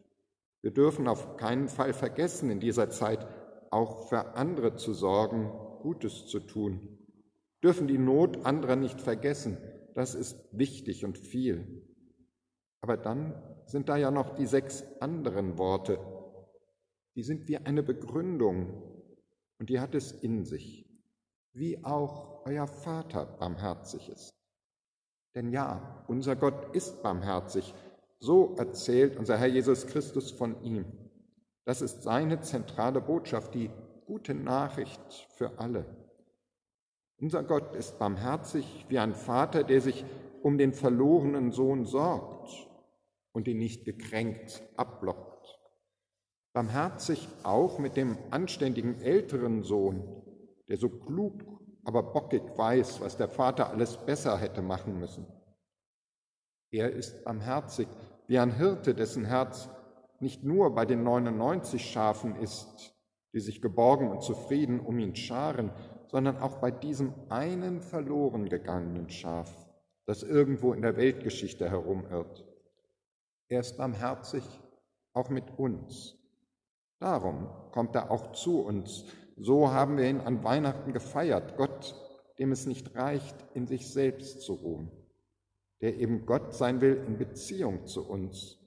wir 0.64 0.72
dürfen 0.72 1.08
auf 1.08 1.38
keinen 1.38 1.68
Fall 1.68 1.94
vergessen, 1.94 2.50
in 2.50 2.60
dieser 2.60 2.90
Zeit 2.90 3.28
auch 3.70 4.10
für 4.10 4.34
andere 4.34 4.78
zu 4.78 4.96
sorgen, 4.96 5.52
Gutes 5.84 6.26
zu 6.26 6.40
tun, 6.40 7.03
dürfen 7.64 7.88
die 7.88 7.98
Not 7.98 8.46
anderer 8.46 8.76
nicht 8.76 9.00
vergessen, 9.00 9.58
das 9.94 10.16
ist 10.16 10.38
wichtig 10.52 11.06
und 11.06 11.18
viel. 11.18 11.88
Aber 12.82 12.98
dann 12.98 13.42
sind 13.66 13.88
da 13.90 13.96
ja 13.96 14.12
noch 14.12 14.36
die 14.36 14.46
sechs 14.46 14.84
anderen 15.00 15.58
Worte, 15.58 15.98
die 17.16 17.24
sind 17.24 17.48
wie 17.48 17.58
eine 17.58 17.84
Begründung 17.84 18.84
und 19.60 19.70
die 19.70 19.80
hat 19.80 19.96
es 19.96 20.12
in 20.12 20.44
sich, 20.44 20.86
wie 21.54 21.84
auch 21.86 22.46
euer 22.46 22.68
Vater 22.68 23.26
barmherzig 23.26 24.10
ist. 24.10 24.34
Denn 25.36 25.52
ja, 25.52 26.04
unser 26.08 26.36
Gott 26.36 26.76
ist 26.76 27.02
barmherzig, 27.02 27.74
so 28.20 28.56
erzählt 28.58 29.18
unser 29.18 29.38
Herr 29.38 29.48
Jesus 29.48 29.88
Christus 29.88 30.32
von 30.32 30.62
ihm. 30.64 30.86
Das 31.66 31.82
ist 31.82 32.04
seine 32.04 32.42
zentrale 32.42 33.00
Botschaft, 33.00 33.54
die 33.54 33.70
gute 34.06 34.34
Nachricht 34.34 35.28
für 35.36 35.60
alle. 35.60 36.03
Unser 37.24 37.44
Gott 37.44 37.74
ist 37.74 38.00
barmherzig 38.00 38.86
wie 38.90 39.00
ein 39.00 39.16
Vater, 39.16 39.64
der 39.64 39.80
sich 39.80 40.04
um 40.42 40.58
den 40.58 40.74
verlorenen 40.74 41.54
Sohn 41.54 41.86
sorgt 41.86 42.68
und 43.32 43.48
ihn 43.48 43.60
nicht 43.60 43.86
gekränkt 43.86 44.62
abblockt. 44.76 45.58
Barmherzig 46.52 47.30
auch 47.44 47.80
mit 47.80 47.96
dem 47.96 48.18
anständigen 48.30 49.00
älteren 49.00 49.64
Sohn, 49.64 50.04
der 50.68 50.76
so 50.76 50.90
klug, 50.90 51.42
aber 51.86 52.04
bockig 52.12 52.44
weiß, 52.58 53.00
was 53.00 53.16
der 53.16 53.30
Vater 53.30 53.70
alles 53.70 53.96
besser 53.96 54.38
hätte 54.38 54.62
machen 54.62 55.00
müssen. 55.00 55.26
Er 56.72 56.92
ist 56.92 57.24
barmherzig 57.24 57.88
wie 58.28 58.38
ein 58.38 58.52
Hirte, 58.52 58.94
dessen 58.94 59.24
Herz 59.24 59.70
nicht 60.20 60.44
nur 60.44 60.76
bei 60.76 60.86
den 60.86 61.04
99 61.04 61.90
Schafen 61.90 62.36
ist, 62.36 62.94
die 63.32 63.40
sich 63.40 63.62
geborgen 63.62 64.12
und 64.12 64.24
zufrieden 64.24 64.82
um 64.82 65.00
ihn 65.00 65.16
scharen, 65.16 65.72
sondern 66.14 66.38
auch 66.38 66.58
bei 66.58 66.70
diesem 66.70 67.12
einen 67.30 67.82
verloren 67.82 68.48
gegangenen 68.48 69.10
Schaf, 69.10 69.52
das 70.06 70.22
irgendwo 70.22 70.72
in 70.74 70.84
der 70.84 70.96
Weltgeschichte 70.96 71.68
herumirrt. 71.68 72.46
Er 73.50 73.62
ist 73.62 73.78
barmherzig 73.78 74.44
auch 75.14 75.30
mit 75.30 75.58
uns. 75.58 76.16
Darum 77.00 77.50
kommt 77.72 77.96
er 77.96 78.12
auch 78.12 78.32
zu 78.34 78.62
uns. 78.62 79.06
So 79.38 79.72
haben 79.72 79.98
wir 79.98 80.08
ihn 80.08 80.22
an 80.22 80.44
Weihnachten 80.44 80.94
gefeiert, 80.94 81.58
Gott, 81.58 81.96
dem 82.38 82.52
es 82.52 82.68
nicht 82.68 82.94
reicht, 82.94 83.36
in 83.56 83.66
sich 83.66 83.92
selbst 83.92 84.44
zu 84.44 84.54
ruhen, 84.54 84.92
der 85.82 85.98
eben 85.98 86.28
Gott 86.28 86.54
sein 86.54 86.80
will 86.80 87.04
in 87.08 87.18
Beziehung 87.18 87.88
zu 87.88 88.08
uns 88.08 88.60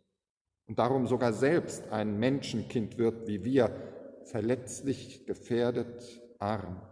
und 0.67 0.81
darum 0.81 1.07
sogar 1.07 1.33
selbst 1.33 1.93
ein 1.93 2.19
Menschenkind 2.19 2.99
wird 2.99 3.29
wie 3.29 3.45
wir, 3.45 3.71
verletzlich, 4.25 5.27
gefährdet, 5.27 6.21
arm. 6.41 6.83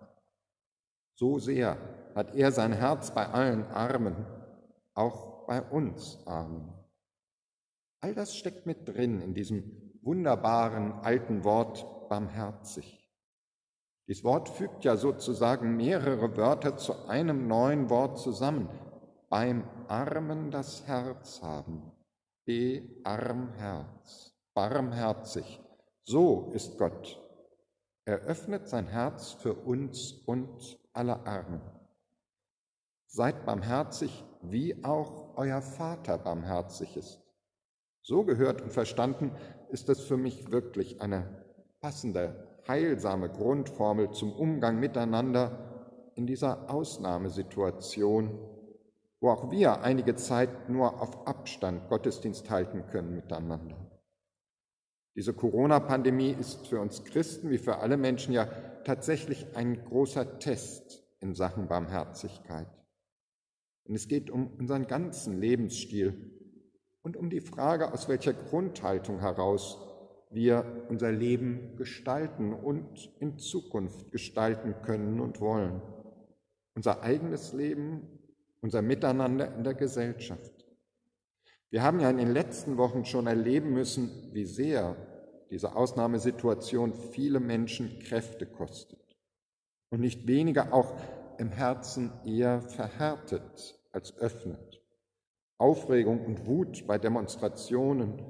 So 1.15 1.39
sehr 1.39 1.77
hat 2.15 2.35
er 2.35 2.51
sein 2.53 2.73
Herz 2.73 3.13
bei 3.13 3.27
allen 3.27 3.65
Armen, 3.67 4.27
auch 4.95 5.47
bei 5.47 5.63
uns 5.63 6.19
Armen. 6.27 6.73
All 8.01 8.15
das 8.15 8.37
steckt 8.37 8.67
mit 8.67 8.89
drin 8.89 9.21
in 9.21 9.35
diesem 9.35 9.93
wunderbaren 10.03 10.93
alten 10.93 11.45
Wort 11.45 12.09
barmherzig. 12.09 13.01
Dieses 14.07 14.25
Wort 14.25 14.51
fügt 14.51 14.85
ja 14.85 14.97
sozusagen 14.97 15.77
mehrere 15.77 16.37
Wörter 16.37 16.77
zu 16.77 17.07
einem 17.09 17.49
neuen 17.49 17.89
Wort 17.89 18.19
zusammen. 18.19 18.69
Beim 19.31 19.65
Armen 19.89 20.51
das 20.51 20.87
Herz 20.87 21.41
haben. 21.43 21.91
Be-Arm-Herz. 22.45 24.35
Barmherzig. 24.53 25.61
So 26.05 26.51
ist 26.53 26.77
Gott. 26.77 27.21
Er 28.05 28.19
öffnet 28.19 28.69
sein 28.69 28.87
Herz 28.87 29.33
für 29.33 29.55
uns 29.55 30.13
und 30.27 30.79
alle 30.95 31.27
Armen. 31.27 31.61
Seid 33.07 33.45
barmherzig, 33.45 34.25
wie 34.43 34.83
auch 34.85 35.37
euer 35.37 35.63
Vater 35.63 36.19
barmherzig 36.19 36.97
ist. 36.97 37.21
So 38.03 38.25
gehört 38.25 38.63
und 38.63 38.73
verstanden 38.73 39.33
ist 39.71 39.89
es 39.89 40.01
für 40.01 40.17
mich 40.17 40.51
wirklich 40.51 41.01
eine 41.01 41.45
passende, 41.81 42.61
heilsame 42.67 43.29
Grundformel 43.29 44.11
zum 44.13 44.33
Umgang 44.33 44.81
miteinander 44.81 46.11
in 46.15 46.27
dieser 46.27 46.71
Ausnahmesituation, 46.71 48.39
wo 49.21 49.31
auch 49.31 49.51
wir 49.51 49.83
einige 49.83 50.15
Zeit 50.17 50.69
nur 50.69 51.01
auf 51.01 51.27
Abstand 51.27 51.89
Gottesdienst 51.89 52.51
halten 52.51 52.87
können 52.87 53.15
miteinander. 53.15 53.77
Diese 55.17 55.33
Corona-Pandemie 55.33 56.35
ist 56.39 56.67
für 56.67 56.81
uns 56.81 57.05
Christen 57.05 57.51
wie 57.51 57.59
für 57.59 57.79
alle 57.79 57.97
Menschen 57.97 58.33
ja 58.33 58.47
tatsächlich 58.85 59.47
ein 59.55 59.85
großer 59.85 60.39
Test 60.39 61.05
in 61.21 61.35
Sachen 61.35 61.69
Barmherzigkeit. 61.69 62.67
Und 63.85 63.95
es 63.95 64.09
geht 64.09 64.31
um 64.31 64.49
unseren 64.59 64.87
ganzen 64.87 65.41
Lebensstil 65.41 66.33
und 67.03 67.17
um 67.17 67.31
die 67.31 67.41
Frage, 67.41 67.93
aus 67.93 68.09
welcher 68.09 68.33
Grundhaltung 68.33 69.21
heraus 69.21 69.79
wir 70.31 70.87
unser 70.89 71.13
Leben 71.13 71.77
gestalten 71.77 72.53
und 72.53 73.11
in 73.21 73.39
Zukunft 73.39 74.11
gestalten 74.11 74.75
können 74.83 75.21
und 75.21 75.41
wollen. 75.41 75.81
Unser 76.75 77.03
eigenes 77.03 77.53
Leben, 77.53 78.09
unser 78.61 78.83
Miteinander 78.83 79.55
in 79.55 79.63
der 79.63 79.75
Gesellschaft. 79.75 80.54
Wir 81.75 81.83
haben 81.83 81.99
ja 81.99 82.09
in 82.09 82.19
den 82.19 82.31
letzten 82.31 82.77
Wochen 82.77 83.05
schon 83.05 83.27
erleben 83.27 83.73
müssen, 83.73 84.09
wie 84.33 84.45
sehr 84.45 84.95
diese 85.51 85.75
Ausnahmesituation 85.75 86.95
viele 86.95 87.41
Menschen 87.41 87.99
Kräfte 87.99 88.47
kostet 88.47 89.01
und 89.91 89.99
nicht 89.99 90.29
weniger 90.29 90.73
auch 90.73 90.95
im 91.37 91.51
Herzen 91.51 92.13
eher 92.25 92.61
verhärtet 92.61 93.77
als 93.91 94.17
öffnet. 94.19 94.85
Aufregung 95.59 96.25
und 96.25 96.47
Wut 96.47 96.87
bei 96.87 96.97
Demonstrationen, 96.97 98.23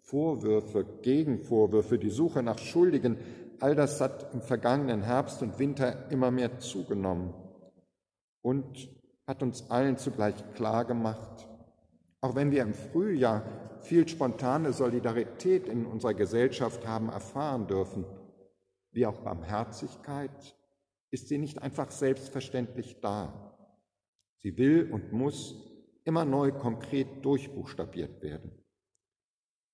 Vorwürfe, 0.00 0.86
Gegenvorwürfe, 1.02 1.98
die 1.98 2.08
Suche 2.08 2.42
nach 2.42 2.58
Schuldigen, 2.58 3.18
all 3.60 3.74
das 3.74 4.00
hat 4.00 4.32
im 4.32 4.40
vergangenen 4.40 5.02
Herbst 5.02 5.42
und 5.42 5.58
Winter 5.58 6.10
immer 6.10 6.30
mehr 6.30 6.58
zugenommen 6.58 7.34
und 8.40 8.88
hat 9.26 9.42
uns 9.42 9.70
allen 9.70 9.98
zugleich 9.98 10.36
klar 10.54 10.86
gemacht, 10.86 11.48
auch 12.20 12.34
wenn 12.34 12.50
wir 12.50 12.62
im 12.62 12.74
Frühjahr 12.74 13.78
viel 13.82 14.08
spontane 14.08 14.72
Solidarität 14.72 15.68
in 15.68 15.86
unserer 15.86 16.14
Gesellschaft 16.14 16.86
haben 16.86 17.08
erfahren 17.08 17.66
dürfen, 17.66 18.04
wie 18.92 19.06
auch 19.06 19.20
Barmherzigkeit, 19.20 20.56
ist 21.10 21.28
sie 21.28 21.38
nicht 21.38 21.62
einfach 21.62 21.90
selbstverständlich 21.90 23.00
da. 23.00 23.56
Sie 24.38 24.56
will 24.58 24.90
und 24.92 25.12
muss 25.12 25.54
immer 26.04 26.24
neu 26.24 26.52
konkret 26.52 27.24
durchbuchstabiert 27.24 28.22
werden. 28.22 28.52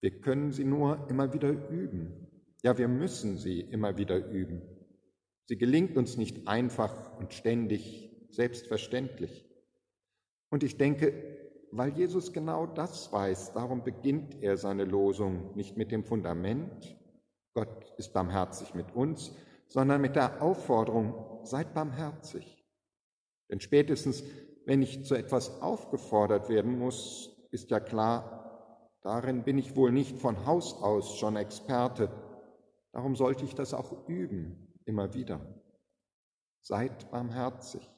Wir 0.00 0.20
können 0.20 0.52
sie 0.52 0.64
nur 0.64 1.08
immer 1.08 1.32
wieder 1.32 1.50
üben. 1.50 2.28
Ja, 2.62 2.76
wir 2.76 2.88
müssen 2.88 3.38
sie 3.38 3.60
immer 3.60 3.96
wieder 3.96 4.16
üben. 4.16 4.62
Sie 5.46 5.56
gelingt 5.56 5.96
uns 5.96 6.16
nicht 6.16 6.48
einfach 6.48 7.18
und 7.18 7.32
ständig, 7.34 8.10
selbstverständlich. 8.30 9.46
Und 10.50 10.62
ich 10.62 10.76
denke, 10.76 11.43
weil 11.76 11.90
Jesus 11.90 12.32
genau 12.32 12.66
das 12.66 13.12
weiß, 13.12 13.52
darum 13.52 13.82
beginnt 13.82 14.42
er 14.42 14.56
seine 14.56 14.84
Losung 14.84 15.54
nicht 15.54 15.76
mit 15.76 15.92
dem 15.92 16.04
Fundament, 16.04 16.96
Gott 17.54 17.92
ist 17.98 18.12
barmherzig 18.12 18.74
mit 18.74 18.94
uns, 18.94 19.32
sondern 19.68 20.00
mit 20.00 20.16
der 20.16 20.42
Aufforderung, 20.42 21.40
seid 21.44 21.74
barmherzig. 21.74 22.64
Denn 23.50 23.60
spätestens 23.60 24.24
wenn 24.66 24.82
ich 24.82 25.04
zu 25.04 25.14
etwas 25.14 25.60
aufgefordert 25.60 26.48
werden 26.48 26.78
muss, 26.78 27.30
ist 27.50 27.70
ja 27.70 27.80
klar, 27.80 28.90
darin 29.02 29.44
bin 29.44 29.58
ich 29.58 29.76
wohl 29.76 29.92
nicht 29.92 30.18
von 30.18 30.46
Haus 30.46 30.82
aus 30.82 31.16
schon 31.18 31.36
Experte. 31.36 32.10
Darum 32.92 33.14
sollte 33.14 33.44
ich 33.44 33.54
das 33.54 33.74
auch 33.74 34.08
üben, 34.08 34.72
immer 34.86 35.12
wieder. 35.14 35.40
Seid 36.62 37.10
barmherzig. 37.10 37.93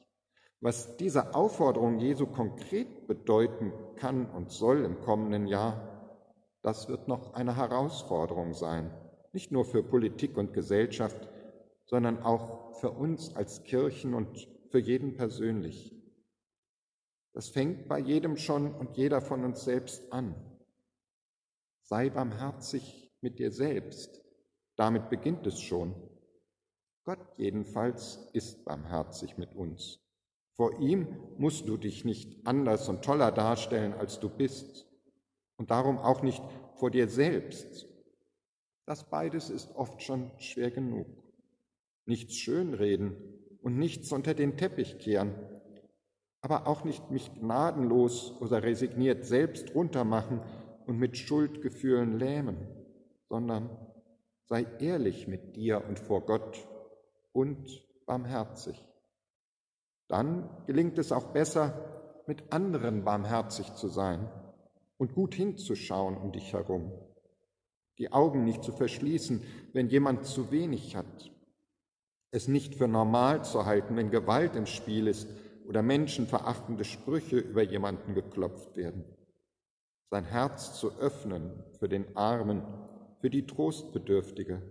Was 0.59 0.97
diese 0.97 1.35
Aufforderung 1.35 1.99
Jesu 1.99 2.25
konkret 2.25 3.07
bedeuten 3.07 3.71
kann 3.95 4.29
und 4.29 4.51
soll 4.51 4.83
im 4.83 4.99
kommenden 5.01 5.45
Jahr, 5.45 6.19
das 6.63 6.89
wird 6.89 7.07
noch 7.07 7.33
eine 7.33 7.55
Herausforderung 7.55 8.53
sein, 8.53 8.91
nicht 9.33 9.51
nur 9.51 9.65
für 9.65 9.83
Politik 9.83 10.35
und 10.35 10.53
Gesellschaft, 10.53 11.29
sondern 11.85 12.23
auch 12.23 12.75
für 12.79 12.91
uns 12.91 13.35
als 13.35 13.63
Kirchen 13.63 14.13
und 14.13 14.47
für 14.69 14.79
jeden 14.79 15.15
persönlich. 15.15 15.93
Das 17.33 17.49
fängt 17.49 17.87
bei 17.87 17.99
jedem 17.99 18.35
schon 18.35 18.73
und 18.73 18.97
jeder 18.97 19.21
von 19.21 19.45
uns 19.45 19.63
selbst 19.63 20.11
an. 20.11 20.35
Sei 21.83 22.09
barmherzig 22.09 23.15
mit 23.21 23.37
dir 23.37 23.51
selbst. 23.51 24.21
Damit 24.75 25.09
beginnt 25.09 25.45
es 25.45 25.61
schon. 25.61 25.93
Gott 27.03 27.19
jedenfalls 27.37 28.29
ist 28.33 28.65
barmherzig 28.65 29.37
mit 29.37 29.55
uns. 29.55 30.06
Vor 30.57 30.79
ihm 30.79 31.07
musst 31.37 31.69
du 31.69 31.77
dich 31.77 32.03
nicht 32.03 32.45
anders 32.45 32.89
und 32.89 33.05
toller 33.05 33.31
darstellen, 33.31 33.93
als 33.93 34.19
du 34.19 34.27
bist. 34.27 34.87
Und 35.55 35.71
darum 35.71 35.97
auch 35.99 36.23
nicht 36.23 36.43
vor 36.75 36.91
dir 36.91 37.07
selbst. 37.07 37.87
Das 38.85 39.09
beides 39.09 39.49
ist 39.49 39.75
oft 39.75 40.01
schon 40.01 40.31
schwer 40.39 40.71
genug. 40.71 41.07
Nichts 42.05 42.35
schönreden 42.35 43.15
und 43.61 43.77
nichts 43.77 44.11
unter 44.11 44.33
den 44.33 44.57
Teppich 44.57 44.97
kehren, 44.97 45.35
aber 46.41 46.67
auch 46.67 46.85
nicht 46.85 47.11
mich 47.11 47.33
gnadenlos 47.33 48.33
oder 48.39 48.63
resigniert 48.63 49.25
selbst 49.25 49.75
runtermachen 49.75 50.41
und 50.85 50.97
mit 50.97 51.17
Schuldgefühlen 51.17 52.17
lähmen, 52.17 52.57
sondern 53.27 53.69
sei 54.45 54.65
ehrlich 54.79 55.27
mit 55.27 55.55
dir 55.57 55.83
und 55.85 55.99
vor 55.99 56.25
Gott 56.25 56.65
und 57.33 57.83
barmherzig. 58.05 58.86
Dann 60.07 60.49
gelingt 60.65 60.97
es 60.97 61.11
auch 61.11 61.33
besser, 61.33 62.23
mit 62.27 62.51
anderen 62.51 63.03
barmherzig 63.03 63.73
zu 63.75 63.87
sein 63.87 64.29
und 64.97 65.13
gut 65.13 65.35
hinzuschauen 65.35 66.17
um 66.17 66.31
dich 66.31 66.53
herum, 66.53 66.91
die 67.97 68.11
Augen 68.11 68.43
nicht 68.43 68.63
zu 68.63 68.71
verschließen, 68.71 69.41
wenn 69.73 69.89
jemand 69.89 70.25
zu 70.25 70.51
wenig 70.51 70.95
hat, 70.95 71.31
es 72.31 72.47
nicht 72.47 72.75
für 72.75 72.87
normal 72.87 73.43
zu 73.43 73.65
halten, 73.65 73.95
wenn 73.95 74.11
Gewalt 74.11 74.55
im 74.55 74.65
Spiel 74.65 75.07
ist 75.07 75.27
oder 75.67 75.81
menschenverachtende 75.81 76.83
Sprüche 76.83 77.37
über 77.37 77.63
jemanden 77.63 78.13
geklopft 78.13 78.75
werden. 78.77 79.03
Sein 80.09 80.25
Herz 80.25 80.79
zu 80.79 80.97
öffnen 80.99 81.51
für 81.79 81.89
den 81.89 82.15
Armen 82.15 82.63
für 83.19 83.29
die 83.29 83.45
Trostbedürftige, 83.45 84.61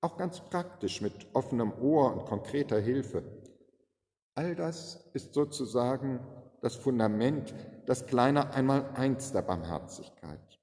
auch 0.00 0.16
ganz 0.16 0.40
praktisch 0.40 1.00
mit 1.00 1.12
offenem 1.34 1.72
Ohr 1.72 2.12
und 2.12 2.24
konkreter 2.24 2.80
Hilfe. 2.80 3.22
All 4.34 4.54
das 4.54 5.10
ist 5.12 5.34
sozusagen 5.34 6.20
das 6.62 6.76
Fundament, 6.76 7.54
das 7.86 8.06
kleine 8.06 8.54
Einmaleins 8.54 9.32
der 9.32 9.42
Barmherzigkeit. 9.42 10.58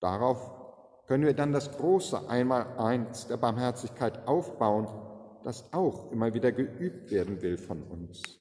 Darauf 0.00 0.50
können 1.06 1.24
wir 1.24 1.34
dann 1.34 1.52
das 1.52 1.70
große 1.76 2.28
Einmaleins 2.28 3.28
der 3.28 3.36
Barmherzigkeit 3.36 4.26
aufbauen, 4.26 4.88
das 5.44 5.72
auch 5.72 6.10
immer 6.10 6.34
wieder 6.34 6.50
geübt 6.50 7.10
werden 7.10 7.42
will 7.42 7.58
von 7.58 7.82
uns. 7.82 8.40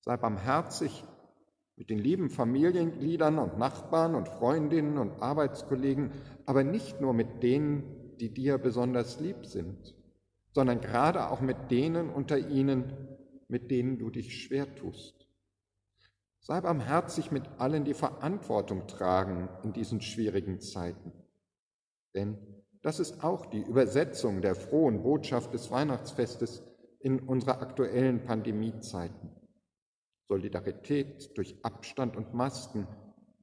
Sei 0.00 0.16
barmherzig 0.16 1.04
mit 1.76 1.90
den 1.90 1.98
lieben 1.98 2.28
Familiengliedern 2.28 3.38
und 3.38 3.58
Nachbarn 3.58 4.14
und 4.14 4.28
Freundinnen 4.28 4.98
und 4.98 5.22
Arbeitskollegen, 5.22 6.12
aber 6.44 6.62
nicht 6.62 7.00
nur 7.00 7.14
mit 7.14 7.42
denen, 7.42 8.16
die 8.18 8.32
dir 8.32 8.58
besonders 8.58 9.20
lieb 9.20 9.46
sind, 9.46 9.94
sondern 10.52 10.80
gerade 10.80 11.30
auch 11.30 11.40
mit 11.40 11.70
denen 11.70 12.10
unter 12.10 12.36
ihnen, 12.36 12.92
mit 13.48 13.70
denen 13.70 13.98
du 13.98 14.10
dich 14.10 14.42
schwer 14.42 14.74
tust. 14.76 15.26
Sei 16.40 16.60
barmherzig 16.60 17.30
mit 17.30 17.48
allen, 17.58 17.84
die 17.84 17.94
Verantwortung 17.94 18.86
tragen 18.86 19.48
in 19.64 19.72
diesen 19.72 20.00
schwierigen 20.00 20.60
Zeiten. 20.60 21.12
Denn 22.14 22.38
das 22.82 23.00
ist 23.00 23.24
auch 23.24 23.46
die 23.46 23.60
Übersetzung 23.60 24.40
der 24.40 24.54
frohen 24.54 25.02
Botschaft 25.02 25.52
des 25.52 25.70
Weihnachtsfestes 25.70 26.62
in 27.00 27.20
unsere 27.20 27.58
aktuellen 27.58 28.24
Pandemiezeiten. 28.24 29.30
Solidarität 30.28 31.36
durch 31.36 31.56
Abstand 31.62 32.16
und 32.16 32.34
Masken, 32.34 32.86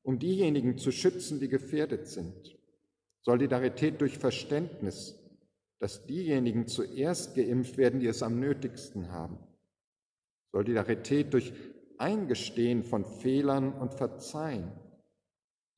um 0.03 0.19
diejenigen 0.19 0.77
zu 0.77 0.91
schützen, 0.91 1.39
die 1.39 1.49
gefährdet 1.49 2.07
sind. 2.07 2.57
Solidarität 3.21 4.01
durch 4.01 4.19
Verständnis, 4.19 5.19
dass 5.79 6.05
diejenigen 6.05 6.67
zuerst 6.67 7.35
geimpft 7.35 7.77
werden, 7.77 7.99
die 7.99 8.07
es 8.07 8.23
am 8.23 8.39
nötigsten 8.39 9.11
haben. 9.11 9.39
Solidarität 10.55 11.33
durch 11.33 11.51
Eingestehen 11.97 12.85
von 12.85 13.03
Fehlern 13.03 13.73
und 13.73 13.93
Verzeihen. 13.93 14.71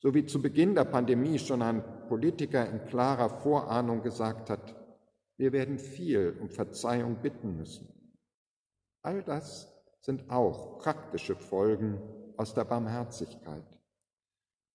So 0.04 0.14
wie 0.14 0.28
zu 0.28 0.40
Beginn 0.40 0.76
der 0.76 0.84
Pandemie 0.84 1.40
schon 1.40 1.64
ein 1.64 1.84
Politiker 2.08 2.70
in 2.70 2.86
klarer 2.86 3.30
Vorahnung 3.30 4.04
gesagt 4.04 4.52
hat, 4.52 4.76
wir 5.36 5.52
werden 5.52 5.80
viel 5.80 6.38
um 6.40 6.52
Verzeihung 6.52 7.16
bitten 7.24 7.58
müssen. 7.58 7.88
All 9.02 9.24
das 9.24 9.68
sind 10.02 10.30
auch 10.30 10.78
praktische 10.78 11.36
Folgen 11.36 12.00
aus 12.38 12.54
der 12.54 12.66
Barmherzigkeit. 12.66 13.80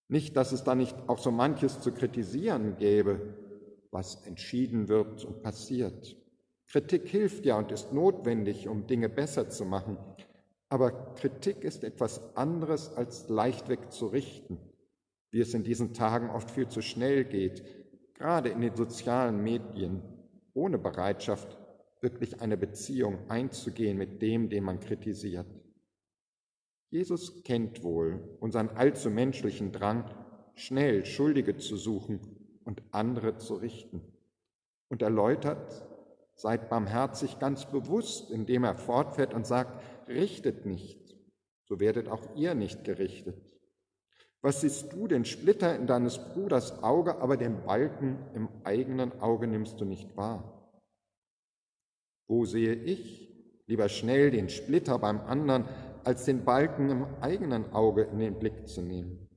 Nicht, 0.09 0.37
dass 0.37 0.51
es 0.51 0.65
da 0.65 0.75
nicht 0.75 0.97
auch 1.07 1.19
so 1.19 1.31
manches 1.31 1.81
zu 1.81 1.93
kritisieren 1.93 2.77
gäbe, 2.77 3.37
was 3.93 4.27
entschieden 4.27 4.89
wird 4.89 5.25
und 5.25 5.45
passiert. 5.45 6.17
Kritik 6.73 7.07
hilft 7.07 7.45
ja 7.45 7.59
und 7.59 7.71
ist 7.71 7.93
notwendig, 7.93 8.67
um 8.67 8.87
Dinge 8.87 9.11
besser 9.11 9.51
zu 9.51 9.67
machen. 9.67 9.99
Aber 10.71 11.13
Kritik 11.17 11.65
ist 11.65 11.85
etwas 11.85 12.35
anderes 12.35 12.97
als 12.97 13.29
leichtweg 13.29 13.93
zu 13.93 14.07
richten, 14.07 14.59
wie 15.31 15.41
es 15.41 15.53
in 15.53 15.65
diesen 15.65 15.93
Tagen 15.93 16.31
oft 16.31 16.51
viel 16.51 16.67
zu 16.69 16.81
schnell 16.81 17.27
geht, 17.27 17.63
gerade 18.15 18.49
in 18.49 18.63
den 18.63 18.75
sozialen 18.75 19.43
Medien, 19.43 20.03
ohne 20.55 20.79
Bereitschaft, 20.79 21.59
wirklich 22.01 22.41
eine 22.41 22.57
Beziehung 22.57 23.19
einzugehen 23.29 23.99
mit 23.99 24.23
dem, 24.23 24.49
den 24.49 24.65
man 24.65 24.81
kritisiert. 24.81 25.47
Jesus 26.89 27.45
kennt 27.45 27.83
wohl 27.83 28.39
unseren 28.41 28.71
allzu 28.71 29.11
menschlichen 29.11 29.73
Drang, 29.73 30.07
schnell 30.55 31.05
Schuldige 31.05 31.59
zu 31.59 31.77
suchen 31.77 32.19
und 32.65 32.83
andere 32.93 33.37
zu 33.37 33.57
richten 33.57 34.01
und 34.89 35.03
erläutert, 35.03 35.87
seid 36.35 36.69
barmherzig 36.69 37.39
ganz 37.39 37.67
bewusst, 37.67 38.31
indem 38.31 38.65
er 38.65 38.75
fortfährt 38.75 39.35
und 39.35 39.47
sagt, 39.47 39.83
richtet 40.09 40.67
nicht, 40.67 41.17
so 41.65 41.81
werdet 41.81 42.09
auch 42.09 42.35
ihr 42.35 42.55
nicht 42.55 42.85
gerichtet. 42.85 43.53
Was 44.41 44.61
siehst 44.61 44.93
du 44.93 45.07
den 45.07 45.25
Splitter 45.25 45.77
in 45.77 45.87
deines 45.87 46.19
Bruders 46.19 46.83
Auge, 46.83 47.19
aber 47.19 47.37
den 47.37 47.63
Balken 47.63 48.19
im 48.35 48.49
eigenen 48.65 49.21
Auge 49.21 49.47
nimmst 49.47 49.81
du 49.81 49.85
nicht 49.85 50.17
wahr? 50.17 50.69
Wo 52.27 52.45
sehe 52.45 52.75
ich 52.75 53.33
lieber 53.67 53.89
schnell 53.89 54.33
den 54.33 54.49
Splitter 54.49 54.99
beim 54.99 55.21
anderen, 55.21 55.65
als 56.03 56.25
den 56.25 56.45
Balken 56.45 56.91
im 56.91 57.07
eigenen 57.21 57.73
Auge 57.73 58.03
in 58.03 58.19
den 58.19 58.39
Blick 58.41 58.67
zu 58.67 58.83
nehmen? 58.83 59.29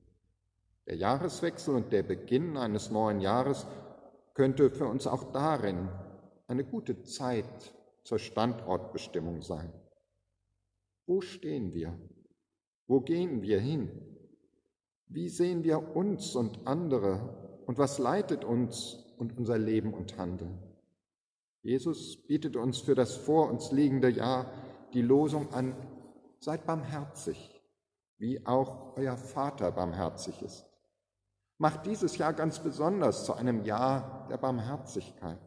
Der 0.86 0.96
Jahreswechsel 0.96 1.76
und 1.76 1.92
der 1.92 2.02
Beginn 2.02 2.56
eines 2.56 2.90
neuen 2.90 3.20
Jahres 3.20 3.66
könnte 4.34 4.70
für 4.70 4.86
uns 4.86 5.06
auch 5.06 5.32
darin 5.32 5.88
eine 6.46 6.64
gute 6.64 7.02
Zeit 7.02 7.74
zur 8.04 8.18
Standortbestimmung 8.18 9.42
sein. 9.42 9.72
Wo 11.06 11.20
stehen 11.20 11.74
wir? 11.74 11.98
Wo 12.86 13.00
gehen 13.00 13.42
wir 13.42 13.60
hin? 13.60 13.90
Wie 15.08 15.28
sehen 15.28 15.64
wir 15.64 15.96
uns 15.96 16.34
und 16.34 16.66
andere? 16.66 17.62
Und 17.66 17.78
was 17.78 17.98
leitet 17.98 18.44
uns 18.44 19.04
und 19.18 19.36
unser 19.36 19.58
Leben 19.58 19.92
und 19.92 20.16
Handeln? 20.18 20.58
Jesus 21.62 22.16
bietet 22.26 22.56
uns 22.56 22.78
für 22.78 22.94
das 22.94 23.16
vor 23.16 23.50
uns 23.50 23.72
liegende 23.72 24.08
Jahr 24.08 24.52
die 24.92 25.02
Losung 25.02 25.52
an, 25.52 25.74
seid 26.38 26.64
barmherzig, 26.64 27.60
wie 28.18 28.46
auch 28.46 28.96
euer 28.96 29.16
Vater 29.16 29.72
barmherzig 29.72 30.42
ist. 30.42 30.64
Macht 31.58 31.86
dieses 31.86 32.18
Jahr 32.18 32.32
ganz 32.34 32.60
besonders 32.60 33.24
zu 33.24 33.34
einem 33.34 33.64
Jahr 33.64 34.28
der 34.30 34.36
Barmherzigkeit. 34.36 35.40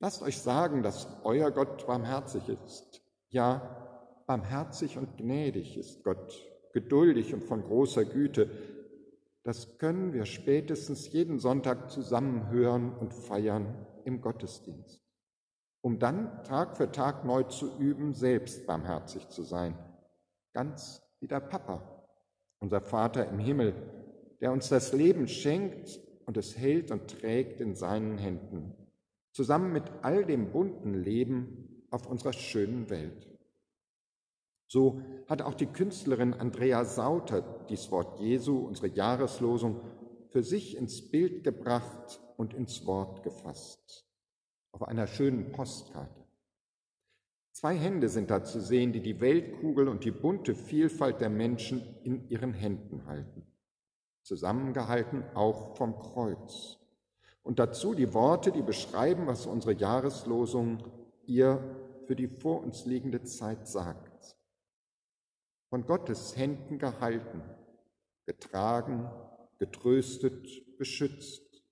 Lasst 0.00 0.22
euch 0.22 0.38
sagen, 0.38 0.82
dass 0.82 1.08
euer 1.24 1.50
Gott 1.50 1.86
barmherzig 1.86 2.48
ist, 2.48 3.02
ja, 3.30 4.22
barmherzig 4.26 4.98
und 4.98 5.16
gnädig 5.16 5.76
ist 5.76 6.02
Gott, 6.04 6.34
geduldig 6.72 7.32
und 7.34 7.44
von 7.44 7.62
großer 7.62 8.04
Güte. 8.04 8.50
Das 9.42 9.78
können 9.78 10.12
wir 10.12 10.24
spätestens 10.24 11.12
jeden 11.12 11.38
Sonntag 11.38 11.90
zusammen 11.90 12.50
hören 12.50 12.92
und 12.94 13.12
feiern 13.12 13.86
im 14.04 14.20
Gottesdienst, 14.20 15.02
um 15.82 15.98
dann 15.98 16.42
Tag 16.44 16.76
für 16.76 16.90
Tag 16.90 17.24
neu 17.24 17.44
zu 17.44 17.78
üben, 17.78 18.14
selbst 18.14 18.66
barmherzig 18.66 19.28
zu 19.28 19.42
sein, 19.42 19.78
ganz 20.52 21.02
wie 21.20 21.28
der 21.28 21.40
Papa, 21.40 22.06
unser 22.60 22.80
Vater 22.80 23.28
im 23.28 23.38
Himmel, 23.38 23.74
der 24.40 24.52
uns 24.52 24.68
das 24.68 24.92
Leben 24.92 25.28
schenkt 25.28 26.00
und 26.26 26.36
es 26.36 26.56
hält 26.56 26.90
und 26.90 27.08
trägt 27.08 27.60
in 27.60 27.74
seinen 27.74 28.18
Händen, 28.18 28.74
zusammen 29.34 29.72
mit 29.72 29.84
all 30.02 30.24
dem 30.24 30.52
bunten 30.52 30.94
Leben 30.94 31.84
auf 31.90 32.06
unserer 32.06 32.32
schönen 32.32 32.88
Welt. 32.88 33.28
So 34.68 35.02
hat 35.26 35.42
auch 35.42 35.54
die 35.54 35.66
Künstlerin 35.66 36.32
Andrea 36.32 36.84
Sauter 36.84 37.42
dies 37.68 37.90
Wort 37.90 38.20
Jesu, 38.20 38.58
unsere 38.58 38.88
Jahreslosung, 38.88 39.80
für 40.30 40.42
sich 40.42 40.76
ins 40.76 41.10
Bild 41.10 41.44
gebracht 41.44 42.20
und 42.36 42.54
ins 42.54 42.86
Wort 42.86 43.22
gefasst. 43.22 44.06
Auf 44.70 44.84
einer 44.84 45.06
schönen 45.06 45.52
Postkarte. 45.52 46.24
Zwei 47.52 47.76
Hände 47.76 48.08
sind 48.08 48.30
da 48.30 48.42
zu 48.42 48.60
sehen, 48.60 48.92
die 48.92 49.00
die 49.00 49.20
Weltkugel 49.20 49.88
und 49.88 50.04
die 50.04 50.10
bunte 50.10 50.54
Vielfalt 50.54 51.20
der 51.20 51.30
Menschen 51.30 51.82
in 52.02 52.28
ihren 52.28 52.52
Händen 52.52 53.06
halten. 53.06 53.46
Zusammengehalten 54.22 55.24
auch 55.34 55.76
vom 55.76 55.98
Kreuz. 55.98 56.83
Und 57.44 57.60
dazu 57.60 57.94
die 57.94 58.12
Worte, 58.12 58.50
die 58.50 58.62
beschreiben, 58.62 59.28
was 59.28 59.46
unsere 59.46 59.74
Jahreslosung 59.74 60.82
ihr 61.26 61.62
für 62.06 62.16
die 62.16 62.26
vor 62.26 62.64
uns 62.64 62.84
liegende 62.84 63.22
Zeit 63.22 63.68
sagt 63.68 64.14
von 65.74 65.86
Gottes 65.86 66.36
Händen 66.36 66.78
gehalten, 66.78 67.42
getragen, 68.26 69.10
getröstet, 69.58 70.78
beschützt. 70.78 71.64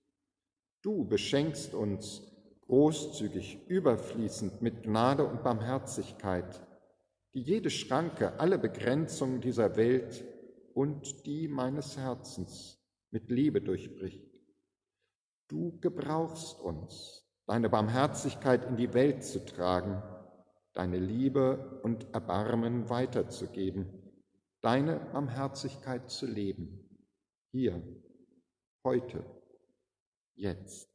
Du 0.81 1.05
beschenkst 1.07 1.73
uns 1.73 2.21
großzügig, 2.67 3.59
überfließend 3.69 4.61
mit 4.61 4.83
Gnade 4.83 5.25
und 5.25 5.41
Barmherzigkeit, 5.41 6.67
die 7.33 7.43
jede 7.43 7.69
Schranke, 7.69 8.37
alle 8.41 8.59
Begrenzungen 8.59 9.39
dieser 9.39 9.77
Welt 9.77 10.25
und 10.73 11.25
die 11.25 11.47
meines 11.47 11.97
Herzens 11.97 12.83
mit 13.09 13.31
Liebe 13.31 13.61
durchbricht. 13.61 14.22
Du 15.47 15.79
gebrauchst 15.79 16.59
uns, 16.59 17.25
deine 17.45 17.69
Barmherzigkeit 17.69 18.65
in 18.65 18.77
die 18.77 18.93
Welt 18.93 19.23
zu 19.23 19.45
tragen, 19.45 20.01
deine 20.73 20.97
Liebe 20.97 21.79
und 21.83 22.13
Erbarmen 22.13 22.89
weiterzugeben, 22.89 24.11
deine 24.61 24.99
Barmherzigkeit 25.11 26.09
zu 26.09 26.25
leben, 26.25 26.89
hier, 27.51 27.81
heute, 28.83 29.23
jetzt. 30.35 30.89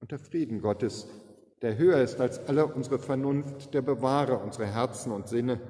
Und 0.00 0.10
der 0.10 0.18
Frieden 0.18 0.60
Gottes, 0.60 1.08
der 1.62 1.76
höher 1.76 2.00
ist 2.00 2.20
als 2.20 2.38
alle 2.46 2.66
unsere 2.66 2.98
Vernunft, 2.98 3.74
der 3.74 3.82
bewahre 3.82 4.38
unsere 4.38 4.66
Herzen 4.66 5.12
und 5.12 5.28
Sinne 5.28 5.60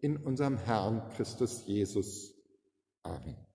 in 0.00 0.16
unserem 0.16 0.58
Herrn 0.58 1.08
Christus 1.10 1.66
Jesus. 1.66 2.34
Amen. 3.02 3.51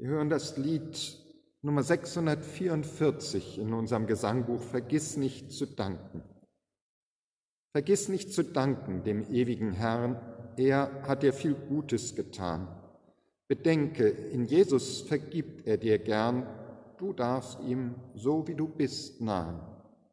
Wir 0.00 0.08
hören 0.08 0.30
das 0.30 0.56
Lied 0.56 1.18
Nummer 1.60 1.82
644 1.82 3.58
in 3.58 3.74
unserem 3.74 4.06
Gesangbuch 4.06 4.62
Vergiss 4.62 5.18
nicht 5.18 5.52
zu 5.52 5.66
danken. 5.66 6.22
Vergiss 7.72 8.08
nicht 8.08 8.32
zu 8.32 8.42
danken 8.42 9.04
dem 9.04 9.30
ewigen 9.30 9.72
Herrn, 9.72 10.18
er 10.56 11.02
hat 11.06 11.22
dir 11.22 11.34
viel 11.34 11.52
Gutes 11.54 12.14
getan. 12.14 12.66
Bedenke, 13.46 14.08
in 14.08 14.46
Jesus 14.46 15.02
vergibt 15.02 15.66
er 15.66 15.76
dir 15.76 15.98
gern, 15.98 16.46
du 16.96 17.12
darfst 17.12 17.60
ihm, 17.60 17.94
so 18.14 18.48
wie 18.48 18.54
du 18.54 18.68
bist, 18.68 19.20
nahen. 19.20 19.60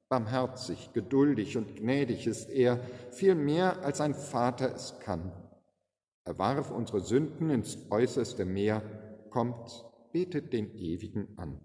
Barmherzig, 0.10 0.92
geduldig 0.92 1.56
und 1.56 1.78
gnädig 1.78 2.28
ist 2.28 2.50
er, 2.50 2.82
viel 3.12 3.36
mehr 3.36 3.82
als 3.86 4.02
ein 4.02 4.16
Vater 4.16 4.76
es 4.76 5.00
kann. 5.00 5.32
Er 6.26 6.38
warf 6.38 6.72
unsere 6.72 7.00
Sünden 7.00 7.50
ins 7.50 7.78
äußerste 7.90 8.44
Meer, 8.44 8.82
kommt, 9.38 9.86
betet 10.14 10.52
den 10.52 10.74
Ewigen 10.74 11.38
an. 11.38 11.62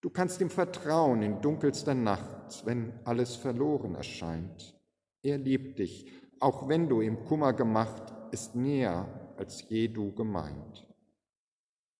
Du 0.00 0.08
kannst 0.08 0.40
ihm 0.40 0.50
vertrauen 0.50 1.20
in 1.20 1.40
dunkelster 1.40 1.96
Nacht, 1.96 2.64
wenn 2.64 2.92
alles 3.04 3.34
verloren 3.34 3.96
erscheint. 3.96 4.78
Er 5.24 5.38
liebt 5.38 5.80
dich, 5.80 6.06
auch 6.38 6.68
wenn 6.68 6.88
du 6.88 7.00
ihm 7.00 7.24
Kummer 7.24 7.54
gemacht, 7.54 8.04
ist 8.30 8.54
näher, 8.54 9.32
als 9.36 9.68
je 9.68 9.88
du 9.88 10.12
gemeint. 10.14 10.86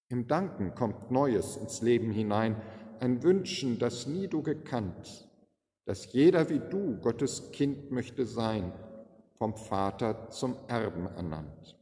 Im 0.09 0.29
Danken 0.29 0.73
kommt 0.77 1.11
Neues 1.11 1.57
ins 1.57 1.83
Leben 1.83 2.13
hinein, 2.13 2.55
ein 3.01 3.25
Wünschen, 3.25 3.81
das 3.81 4.07
nie 4.07 4.29
du 4.29 4.41
gekannt, 4.41 5.29
dass 5.85 6.13
jeder 6.13 6.49
wie 6.49 6.61
du 6.61 7.01
Gottes 7.01 7.51
Kind 7.51 7.91
möchte 7.91 8.25
sein, 8.25 8.73
vom 9.37 9.57
Vater 9.57 10.31
zum 10.31 10.55
Erben 10.69 11.07
ernannt. 11.07 11.77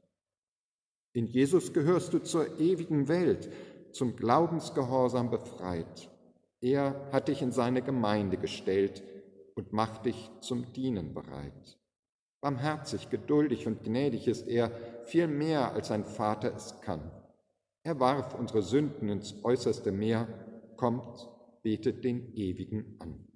In 1.14 1.27
Jesus 1.27 1.72
gehörst 1.72 2.12
du 2.14 2.18
zur 2.20 2.59
ewigen 2.59 3.09
Welt, 3.09 3.51
zum 3.92 4.16
Glaubensgehorsam 4.16 5.31
befreit. 5.31 6.11
Er 6.61 7.09
hat 7.12 7.29
dich 7.29 7.42
in 7.42 7.53
seine 7.53 7.83
Gemeinde 7.83 8.38
gestellt 8.38 9.03
und 9.55 9.72
macht 9.72 10.07
dich 10.07 10.31
zum 10.40 10.72
Dienen 10.72 11.12
bereit. 11.12 11.79
Barmherzig, 12.40 13.11
geduldig 13.11 13.66
und 13.66 13.85
gnädig 13.85 14.27
ist 14.27 14.48
er, 14.48 14.72
viel 15.05 15.29
mehr 15.29 15.72
als 15.72 15.90
ein 15.90 16.05
Vater 16.05 16.55
es 16.55 16.81
kann. 16.81 17.11
Er 17.85 18.01
warf 18.01 18.35
unsere 18.35 18.62
Sünden 18.62 19.09
ins 19.09 19.44
äußerste 19.44 19.92
Meer, 19.92 20.27
kommt, 20.77 21.29
betet 21.62 22.05
den 22.05 22.35
Ewigen 22.35 22.96
an. 22.98 23.29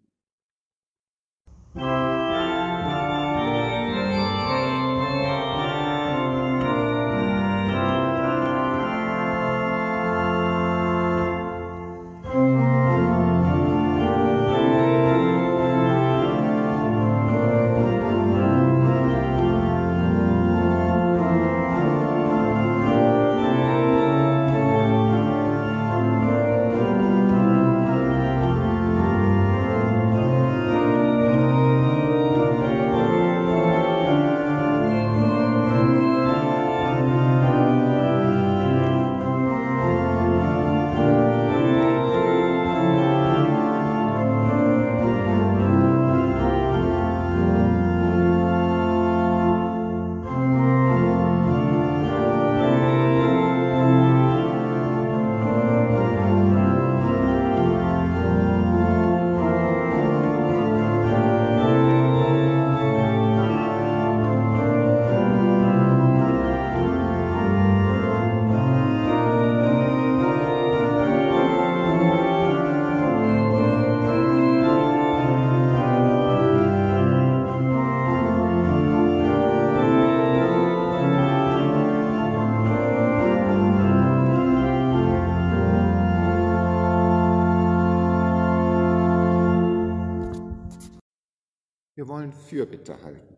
Wollen 92.27 92.33
Fürbitte 92.33 93.03
halten. 93.03 93.37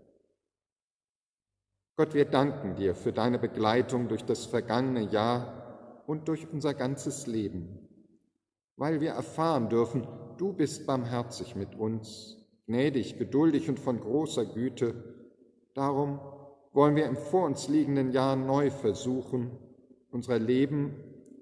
Gott, 1.96 2.14
wir 2.14 2.24
danken 2.24 2.76
dir 2.76 2.94
für 2.94 3.12
deine 3.12 3.38
Begleitung 3.38 4.08
durch 4.08 4.24
das 4.24 4.46
vergangene 4.46 5.02
Jahr 5.10 6.02
und 6.06 6.28
durch 6.28 6.46
unser 6.50 6.74
ganzes 6.74 7.26
Leben, 7.26 7.88
weil 8.76 9.00
wir 9.00 9.10
erfahren 9.10 9.68
dürfen, 9.68 10.06
du 10.38 10.52
bist 10.52 10.86
barmherzig 10.86 11.56
mit 11.56 11.74
uns, 11.74 12.36
gnädig, 12.66 13.18
geduldig 13.18 13.68
und 13.68 13.78
von 13.78 14.00
großer 14.00 14.46
Güte. 14.46 14.94
Darum 15.74 16.20
wollen 16.72 16.94
wir 16.94 17.06
im 17.06 17.16
vor 17.16 17.44
uns 17.44 17.68
liegenden 17.68 18.12
Jahr 18.12 18.36
neu 18.36 18.70
versuchen, 18.70 19.50
unser 20.10 20.38
Leben 20.38 20.94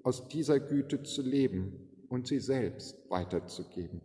aus 0.03 0.27
dieser 0.27 0.59
Güte 0.59 1.03
zu 1.03 1.21
leben 1.21 2.07
und 2.09 2.27
sie 2.27 2.39
selbst 2.39 3.09
weiterzugeben. 3.09 4.01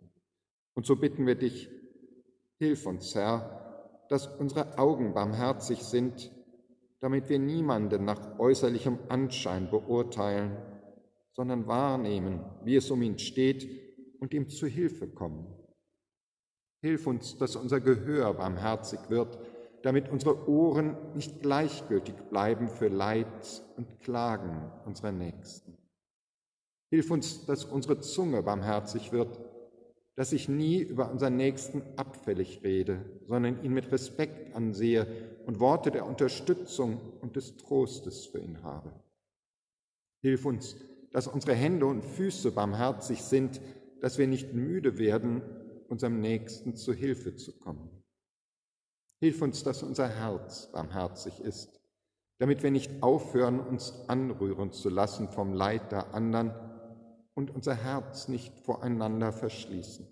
Und 0.75 0.85
so 0.85 0.95
bitten 0.95 1.25
wir 1.25 1.35
dich, 1.35 1.69
Hilf 2.63 2.85
uns, 2.85 3.13
Herr, 3.13 4.05
dass 4.07 4.25
unsere 4.25 4.77
Augen 4.77 5.13
barmherzig 5.13 5.83
sind, 5.83 6.31
damit 7.01 7.27
wir 7.27 7.37
niemanden 7.37 8.05
nach 8.05 8.39
äußerlichem 8.39 8.99
Anschein 9.09 9.69
beurteilen, 9.69 10.55
sondern 11.33 11.67
wahrnehmen, 11.67 12.39
wie 12.63 12.77
es 12.77 12.89
um 12.89 13.01
ihn 13.01 13.19
steht 13.19 13.67
und 14.21 14.33
ihm 14.33 14.47
zu 14.47 14.65
Hilfe 14.65 15.09
kommen. 15.09 15.45
Hilf 16.79 17.05
uns, 17.05 17.37
dass 17.37 17.57
unser 17.57 17.81
Gehör 17.81 18.33
barmherzig 18.33 19.09
wird, 19.09 19.37
damit 19.81 20.07
unsere 20.07 20.47
Ohren 20.47 20.95
nicht 21.15 21.41
gleichgültig 21.41 22.15
bleiben 22.29 22.69
für 22.69 22.87
Leid 22.87 23.61
und 23.75 23.99
Klagen 23.99 24.71
unserer 24.85 25.11
Nächsten. 25.11 25.77
Hilf 26.89 27.11
uns, 27.11 27.45
dass 27.45 27.65
unsere 27.65 27.99
Zunge 27.99 28.41
barmherzig 28.41 29.11
wird, 29.11 29.37
dass 30.15 30.31
ich 30.31 30.47
nie 30.47 30.79
über 30.79 31.09
unseren 31.09 31.37
Nächsten 31.37 31.81
abfällig 31.95 32.61
rede, 32.63 33.03
sondern 33.27 33.63
ihn 33.63 33.73
mit 33.73 33.91
Respekt 33.91 34.55
ansehe 34.55 35.07
und 35.45 35.59
Worte 35.59 35.91
der 35.91 36.05
Unterstützung 36.05 36.99
und 37.21 37.35
des 37.35 37.57
Trostes 37.57 38.25
für 38.25 38.39
ihn 38.39 38.61
habe. 38.63 38.93
Hilf 40.21 40.45
uns, 40.45 40.75
dass 41.11 41.27
unsere 41.27 41.53
Hände 41.53 41.85
und 41.85 42.05
Füße 42.05 42.51
barmherzig 42.51 43.21
sind, 43.23 43.59
dass 44.01 44.17
wir 44.17 44.27
nicht 44.27 44.53
müde 44.53 44.97
werden, 44.97 45.41
unserem 45.87 46.19
Nächsten 46.19 46.75
zu 46.75 46.93
Hilfe 46.93 47.35
zu 47.35 47.53
kommen. 47.53 47.89
Hilf 49.19 49.41
uns, 49.41 49.63
dass 49.63 49.83
unser 49.83 50.09
Herz 50.09 50.71
barmherzig 50.71 51.39
ist, 51.39 51.79
damit 52.39 52.63
wir 52.63 52.71
nicht 52.71 53.01
aufhören, 53.01 53.59
uns 53.59 53.93
anrühren 54.07 54.71
zu 54.71 54.89
lassen 54.89 55.29
vom 55.29 55.53
Leid 55.53 55.91
der 55.91 56.13
anderen, 56.13 56.51
und 57.35 57.51
unser 57.51 57.75
Herz 57.75 58.27
nicht 58.27 58.59
voreinander 58.59 59.31
verschließen. 59.31 60.07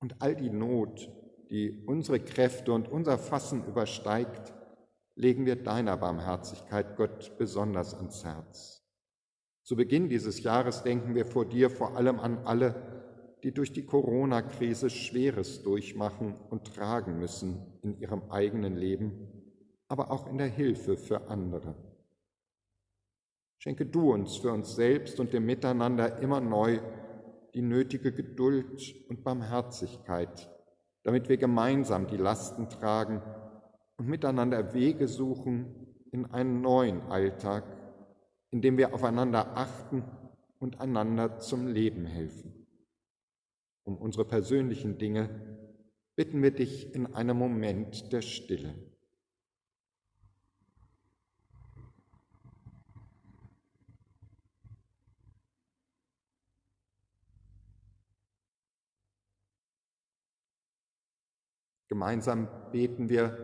Und 0.00 0.20
all 0.20 0.36
die 0.36 0.50
Not, 0.50 1.10
die 1.50 1.84
unsere 1.86 2.20
Kräfte 2.20 2.72
und 2.72 2.88
unser 2.88 3.18
Fassen 3.18 3.64
übersteigt, 3.66 4.54
legen 5.14 5.46
wir 5.46 5.56
deiner 5.56 5.96
Barmherzigkeit, 5.96 6.96
Gott, 6.96 7.36
besonders 7.38 7.94
ans 7.94 8.24
Herz. 8.24 8.82
Zu 9.64 9.74
Beginn 9.74 10.08
dieses 10.08 10.42
Jahres 10.42 10.82
denken 10.82 11.14
wir 11.14 11.24
vor 11.24 11.44
dir 11.44 11.70
vor 11.70 11.96
allem 11.96 12.20
an 12.20 12.38
alle, 12.44 13.36
die 13.42 13.52
durch 13.52 13.72
die 13.72 13.84
Corona-Krise 13.84 14.90
Schweres 14.90 15.62
durchmachen 15.62 16.34
und 16.50 16.74
tragen 16.74 17.18
müssen 17.18 17.78
in 17.82 17.98
ihrem 17.98 18.30
eigenen 18.30 18.76
Leben, 18.76 19.28
aber 19.88 20.10
auch 20.10 20.28
in 20.28 20.38
der 20.38 20.48
Hilfe 20.48 20.96
für 20.96 21.28
andere. 21.28 21.74
Schenke 23.58 23.86
du 23.86 24.12
uns 24.12 24.36
für 24.36 24.52
uns 24.52 24.74
selbst 24.74 25.18
und 25.20 25.32
dem 25.32 25.46
Miteinander 25.46 26.18
immer 26.18 26.40
neu 26.40 26.80
die 27.54 27.62
nötige 27.62 28.12
Geduld 28.12 28.94
und 29.08 29.24
Barmherzigkeit, 29.24 30.50
damit 31.02 31.28
wir 31.28 31.38
gemeinsam 31.38 32.06
die 32.06 32.18
Lasten 32.18 32.68
tragen 32.68 33.22
und 33.96 34.08
miteinander 34.08 34.74
Wege 34.74 35.08
suchen 35.08 35.74
in 36.12 36.26
einen 36.26 36.60
neuen 36.60 37.00
Alltag, 37.02 37.64
indem 38.50 38.76
wir 38.76 38.94
aufeinander 38.94 39.56
achten 39.56 40.04
und 40.58 40.80
einander 40.80 41.38
zum 41.38 41.66
Leben 41.66 42.06
helfen. 42.06 42.66
Um 43.84 43.96
unsere 43.96 44.24
persönlichen 44.24 44.98
Dinge 44.98 45.30
bitten 46.16 46.42
wir 46.42 46.50
dich 46.50 46.94
in 46.94 47.14
einem 47.14 47.36
Moment 47.36 48.12
der 48.12 48.22
Stille. 48.22 48.74
Gemeinsam 61.96 62.46
beten 62.72 63.08
wir, 63.08 63.38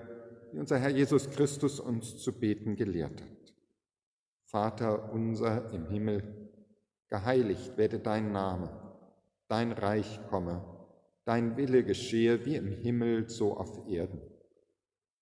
wie 0.53 0.59
unser 0.59 0.79
Herr 0.79 0.91
Jesus 0.91 1.31
Christus 1.31 1.81
uns 1.81 2.19
zu 2.19 2.39
beten 2.39 2.77
gelehrt 2.77 3.23
hat. 3.23 3.55
Vater 4.45 5.11
unser 5.11 5.73
im 5.73 5.87
Himmel, 5.87 6.51
geheiligt 7.09 7.79
werde 7.79 7.99
dein 7.99 8.31
Name, 8.31 8.69
dein 9.49 9.73
Reich 9.73 10.21
komme, 10.29 10.63
dein 11.25 11.57
Wille 11.57 11.83
geschehe 11.83 12.45
wie 12.45 12.57
im 12.57 12.71
Himmel 12.71 13.31
so 13.31 13.57
auf 13.57 13.89
Erden. 13.89 14.21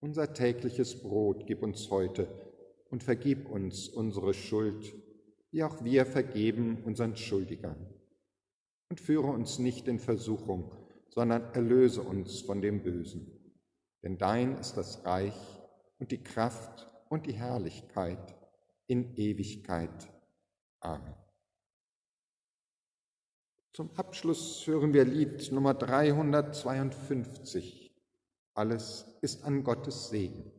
Unser 0.00 0.34
tägliches 0.34 1.00
Brot 1.00 1.46
gib 1.46 1.62
uns 1.62 1.88
heute 1.88 2.26
und 2.90 3.04
vergib 3.04 3.48
uns 3.48 3.88
unsere 3.88 4.34
Schuld, 4.34 4.92
wie 5.52 5.62
auch 5.62 5.84
wir 5.84 6.04
vergeben 6.04 6.82
unseren 6.84 7.14
Schuldigern. 7.14 7.94
Und 8.88 8.98
führe 8.98 9.28
uns 9.28 9.60
nicht 9.60 9.86
in 9.86 10.00
Versuchung, 10.00 10.72
sondern 11.10 11.52
erlöse 11.54 12.02
uns 12.02 12.40
von 12.40 12.60
dem 12.62 12.82
Bösen. 12.82 13.40
Denn 14.02 14.18
dein 14.18 14.58
ist 14.58 14.76
das 14.76 15.04
Reich 15.04 15.36
und 15.98 16.10
die 16.10 16.20
Kraft 16.22 16.90
und 17.08 17.26
die 17.26 17.34
Herrlichkeit 17.34 18.34
in 18.86 19.14
Ewigkeit. 19.16 20.10
Amen. 20.80 21.14
Zum 23.72 23.90
Abschluss 23.96 24.66
hören 24.66 24.92
wir 24.92 25.04
Lied 25.04 25.52
Nummer 25.52 25.74
352. 25.74 27.94
Alles 28.54 29.06
ist 29.22 29.44
an 29.44 29.62
Gottes 29.62 30.08
Segen. 30.08 30.50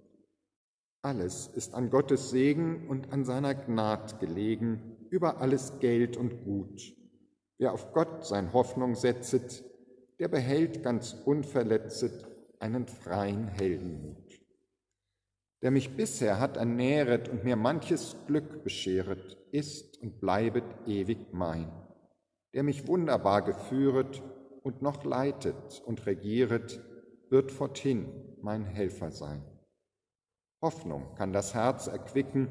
Alles 1.02 1.48
ist 1.48 1.74
an 1.74 1.90
Gottes 1.90 2.30
Segen 2.30 2.88
und 2.88 3.12
an 3.12 3.26
seiner 3.26 3.56
Gnad 3.56 4.20
gelegen, 4.20 5.08
über 5.10 5.42
alles 5.42 5.80
Geld 5.80 6.16
und 6.16 6.46
Gut. 6.46 6.96
Wer 7.58 7.74
auf 7.74 7.92
Gott 7.92 8.26
sein 8.26 8.54
Hoffnung 8.54 8.96
setzet, 8.96 9.66
der 10.22 10.28
behält 10.28 10.84
ganz 10.84 11.18
unverletzet 11.26 12.28
einen 12.60 12.86
freien 12.88 13.48
Heldenmut. 13.48 14.40
Der 15.64 15.72
mich 15.72 15.96
bisher 15.96 16.40
hat 16.40 16.58
ernähret 16.58 17.28
und 17.28 17.44
mir 17.44 17.56
manches 17.56 18.16
Glück 18.28 18.64
bescheret, 18.64 19.36
ist 19.52 20.00
und 20.00 20.20
bleibet 20.20 20.64
ewig 20.86 21.34
mein. 21.34 21.72
Der 22.54 22.62
mich 22.62 22.86
wunderbar 22.86 23.42
geführet 23.42 24.22
und 24.62 24.84
noch 24.84 25.04
leitet 25.04 25.82
und 25.88 26.06
regieret, 26.06 26.80
wird 27.32 27.52
forthin 27.52 28.06
mein 28.44 28.66
Helfer 28.66 29.10
sein. 29.10 29.42
Hoffnung 30.62 31.16
kann 31.16 31.34
das 31.34 31.56
Herz 31.56 31.88
erquicken, 31.88 32.50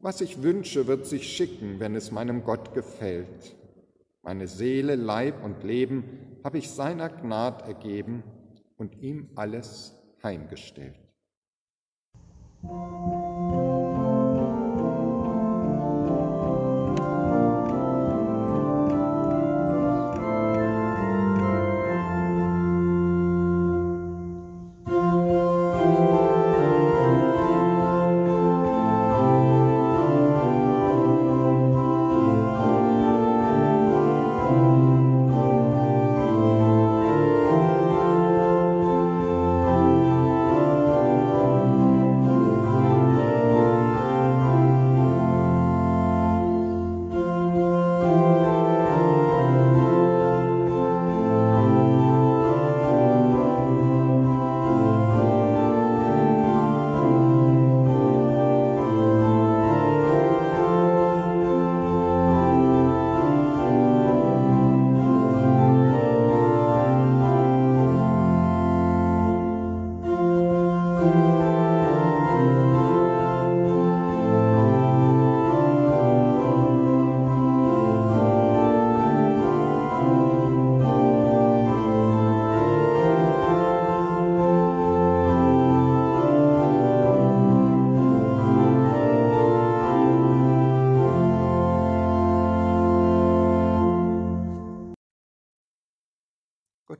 was 0.00 0.20
ich 0.20 0.42
wünsche, 0.42 0.88
wird 0.88 1.06
sich 1.06 1.28
schicken, 1.28 1.78
wenn 1.78 1.94
es 1.94 2.10
meinem 2.10 2.42
Gott 2.42 2.74
gefällt. 2.74 3.54
Meine 4.22 4.48
Seele, 4.48 4.96
Leib 4.96 5.44
und 5.44 5.62
Leben 5.62 6.35
habe 6.46 6.58
ich 6.58 6.70
seiner 6.70 7.08
Gnad 7.08 7.66
ergeben 7.66 8.22
und 8.76 9.02
ihm 9.02 9.30
alles 9.34 10.00
heimgestellt. 10.22 10.96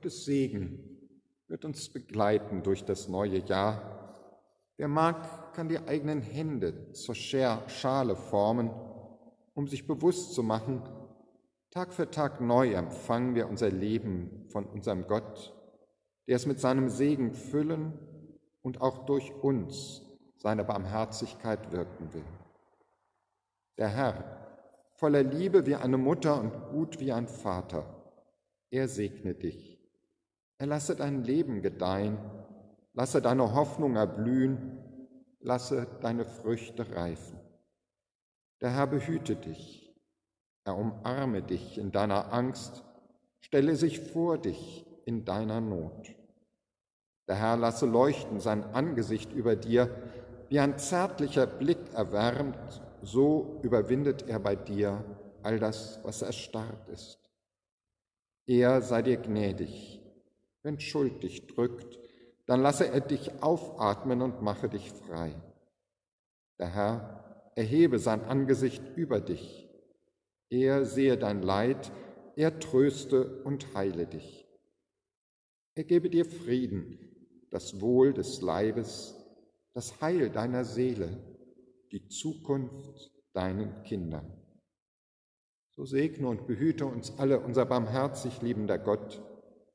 Gottes 0.07 0.23
Segen 0.23 0.79
wird 1.49 1.65
uns 1.65 1.89
begleiten 1.89 2.63
durch 2.63 2.85
das 2.85 3.09
neue 3.09 3.39
Jahr. 3.39 4.15
Wer 4.77 4.87
mag, 4.87 5.53
kann 5.53 5.67
die 5.67 5.79
eigenen 5.79 6.21
Hände 6.21 6.93
zur 6.93 7.13
Schale 7.13 8.15
formen, 8.15 8.71
um 9.53 9.67
sich 9.67 9.85
bewusst 9.85 10.33
zu 10.33 10.43
machen, 10.43 10.81
Tag 11.71 11.93
für 11.93 12.09
Tag 12.09 12.39
neu 12.39 12.71
empfangen 12.71 13.35
wir 13.35 13.49
unser 13.49 13.69
Leben 13.69 14.45
von 14.47 14.65
unserem 14.65 15.07
Gott, 15.07 15.53
der 16.25 16.37
es 16.37 16.45
mit 16.45 16.61
seinem 16.61 16.87
Segen 16.87 17.33
füllen 17.33 17.91
und 18.61 18.79
auch 18.79 19.05
durch 19.07 19.33
uns 19.33 20.03
seine 20.37 20.63
Barmherzigkeit 20.63 21.73
wirken 21.73 22.13
will. 22.13 22.23
Der 23.77 23.89
Herr, 23.89 24.47
voller 24.93 25.23
Liebe 25.23 25.65
wie 25.65 25.75
eine 25.75 25.97
Mutter 25.97 26.39
und 26.39 26.69
gut 26.71 27.01
wie 27.01 27.11
ein 27.11 27.27
Vater, 27.27 27.93
er 28.71 28.87
segne 28.87 29.33
dich 29.33 29.66
er 30.57 30.67
lasse 30.67 30.95
dein 30.95 31.23
Leben 31.23 31.61
gedeihen, 31.61 32.17
lasse 32.93 33.21
deine 33.21 33.53
Hoffnung 33.53 33.95
erblühen, 33.95 34.77
lasse 35.39 35.87
deine 36.01 36.25
Früchte 36.25 36.95
reifen. 36.95 37.39
Der 38.61 38.71
Herr 38.71 38.87
behüte 38.87 39.35
dich, 39.35 39.95
er 40.63 40.75
umarme 40.75 41.43
dich 41.43 41.77
in 41.77 41.91
deiner 41.91 42.33
Angst, 42.33 42.83
stelle 43.39 43.75
sich 43.75 43.99
vor 43.99 44.37
dich 44.37 44.85
in 45.05 45.25
deiner 45.25 45.61
Not. 45.61 46.15
Der 47.27 47.35
Herr 47.35 47.57
lasse 47.57 47.85
leuchten 47.85 48.39
sein 48.39 48.63
Angesicht 48.63 49.31
über 49.33 49.55
dir, 49.55 49.89
wie 50.49 50.59
ein 50.59 50.79
zärtlicher 50.79 51.45
Blick 51.45 51.93
erwärmt, 51.93 52.81
so 53.03 53.59
überwindet 53.63 54.27
er 54.27 54.39
bei 54.39 54.55
dir 54.55 55.03
all 55.43 55.59
das, 55.59 55.99
was 56.03 56.21
erstarrt 56.21 56.89
ist. 56.89 57.19
Er 58.47 58.81
sei 58.81 59.01
dir 59.01 59.17
gnädig, 59.17 60.01
wenn 60.67 60.81
Schuld 60.81 61.23
dich 61.23 61.47
drückt, 61.47 61.97
dann 62.45 62.61
lasse 62.61 62.89
er 62.89 62.99
dich 62.99 63.41
aufatmen 63.41 64.21
und 64.21 64.41
mache 64.41 64.67
dich 64.67 64.91
frei. 64.91 65.33
Der 66.59 66.67
Herr 66.67 67.53
erhebe 67.55 67.99
sein 67.99 68.25
Angesicht 68.25 68.83
über 68.97 69.21
dich. 69.21 69.69
Er 70.49 70.83
sehe 70.83 71.17
dein 71.17 71.41
Leid, 71.41 71.89
er 72.35 72.59
tröste 72.59 73.43
und 73.43 73.73
heile 73.75 74.07
dich. 74.07 74.45
Er 75.73 75.85
gebe 75.85 76.09
dir 76.09 76.25
Frieden, 76.25 76.99
das 77.49 77.79
Wohl 77.79 78.13
des 78.13 78.41
Leibes, 78.41 79.15
das 79.73 80.01
Heil 80.01 80.29
deiner 80.29 80.65
Seele, 80.65 81.17
die 81.93 82.09
Zukunft 82.09 83.09
deinen 83.31 83.83
Kindern. 83.83 84.33
So 85.69 85.85
segne 85.85 86.27
und 86.27 86.45
behüte 86.45 86.85
uns 86.85 87.17
alle 87.17 87.39
unser 87.39 87.65
barmherzig 87.65 88.41
liebender 88.41 88.77
Gott, 88.77 89.23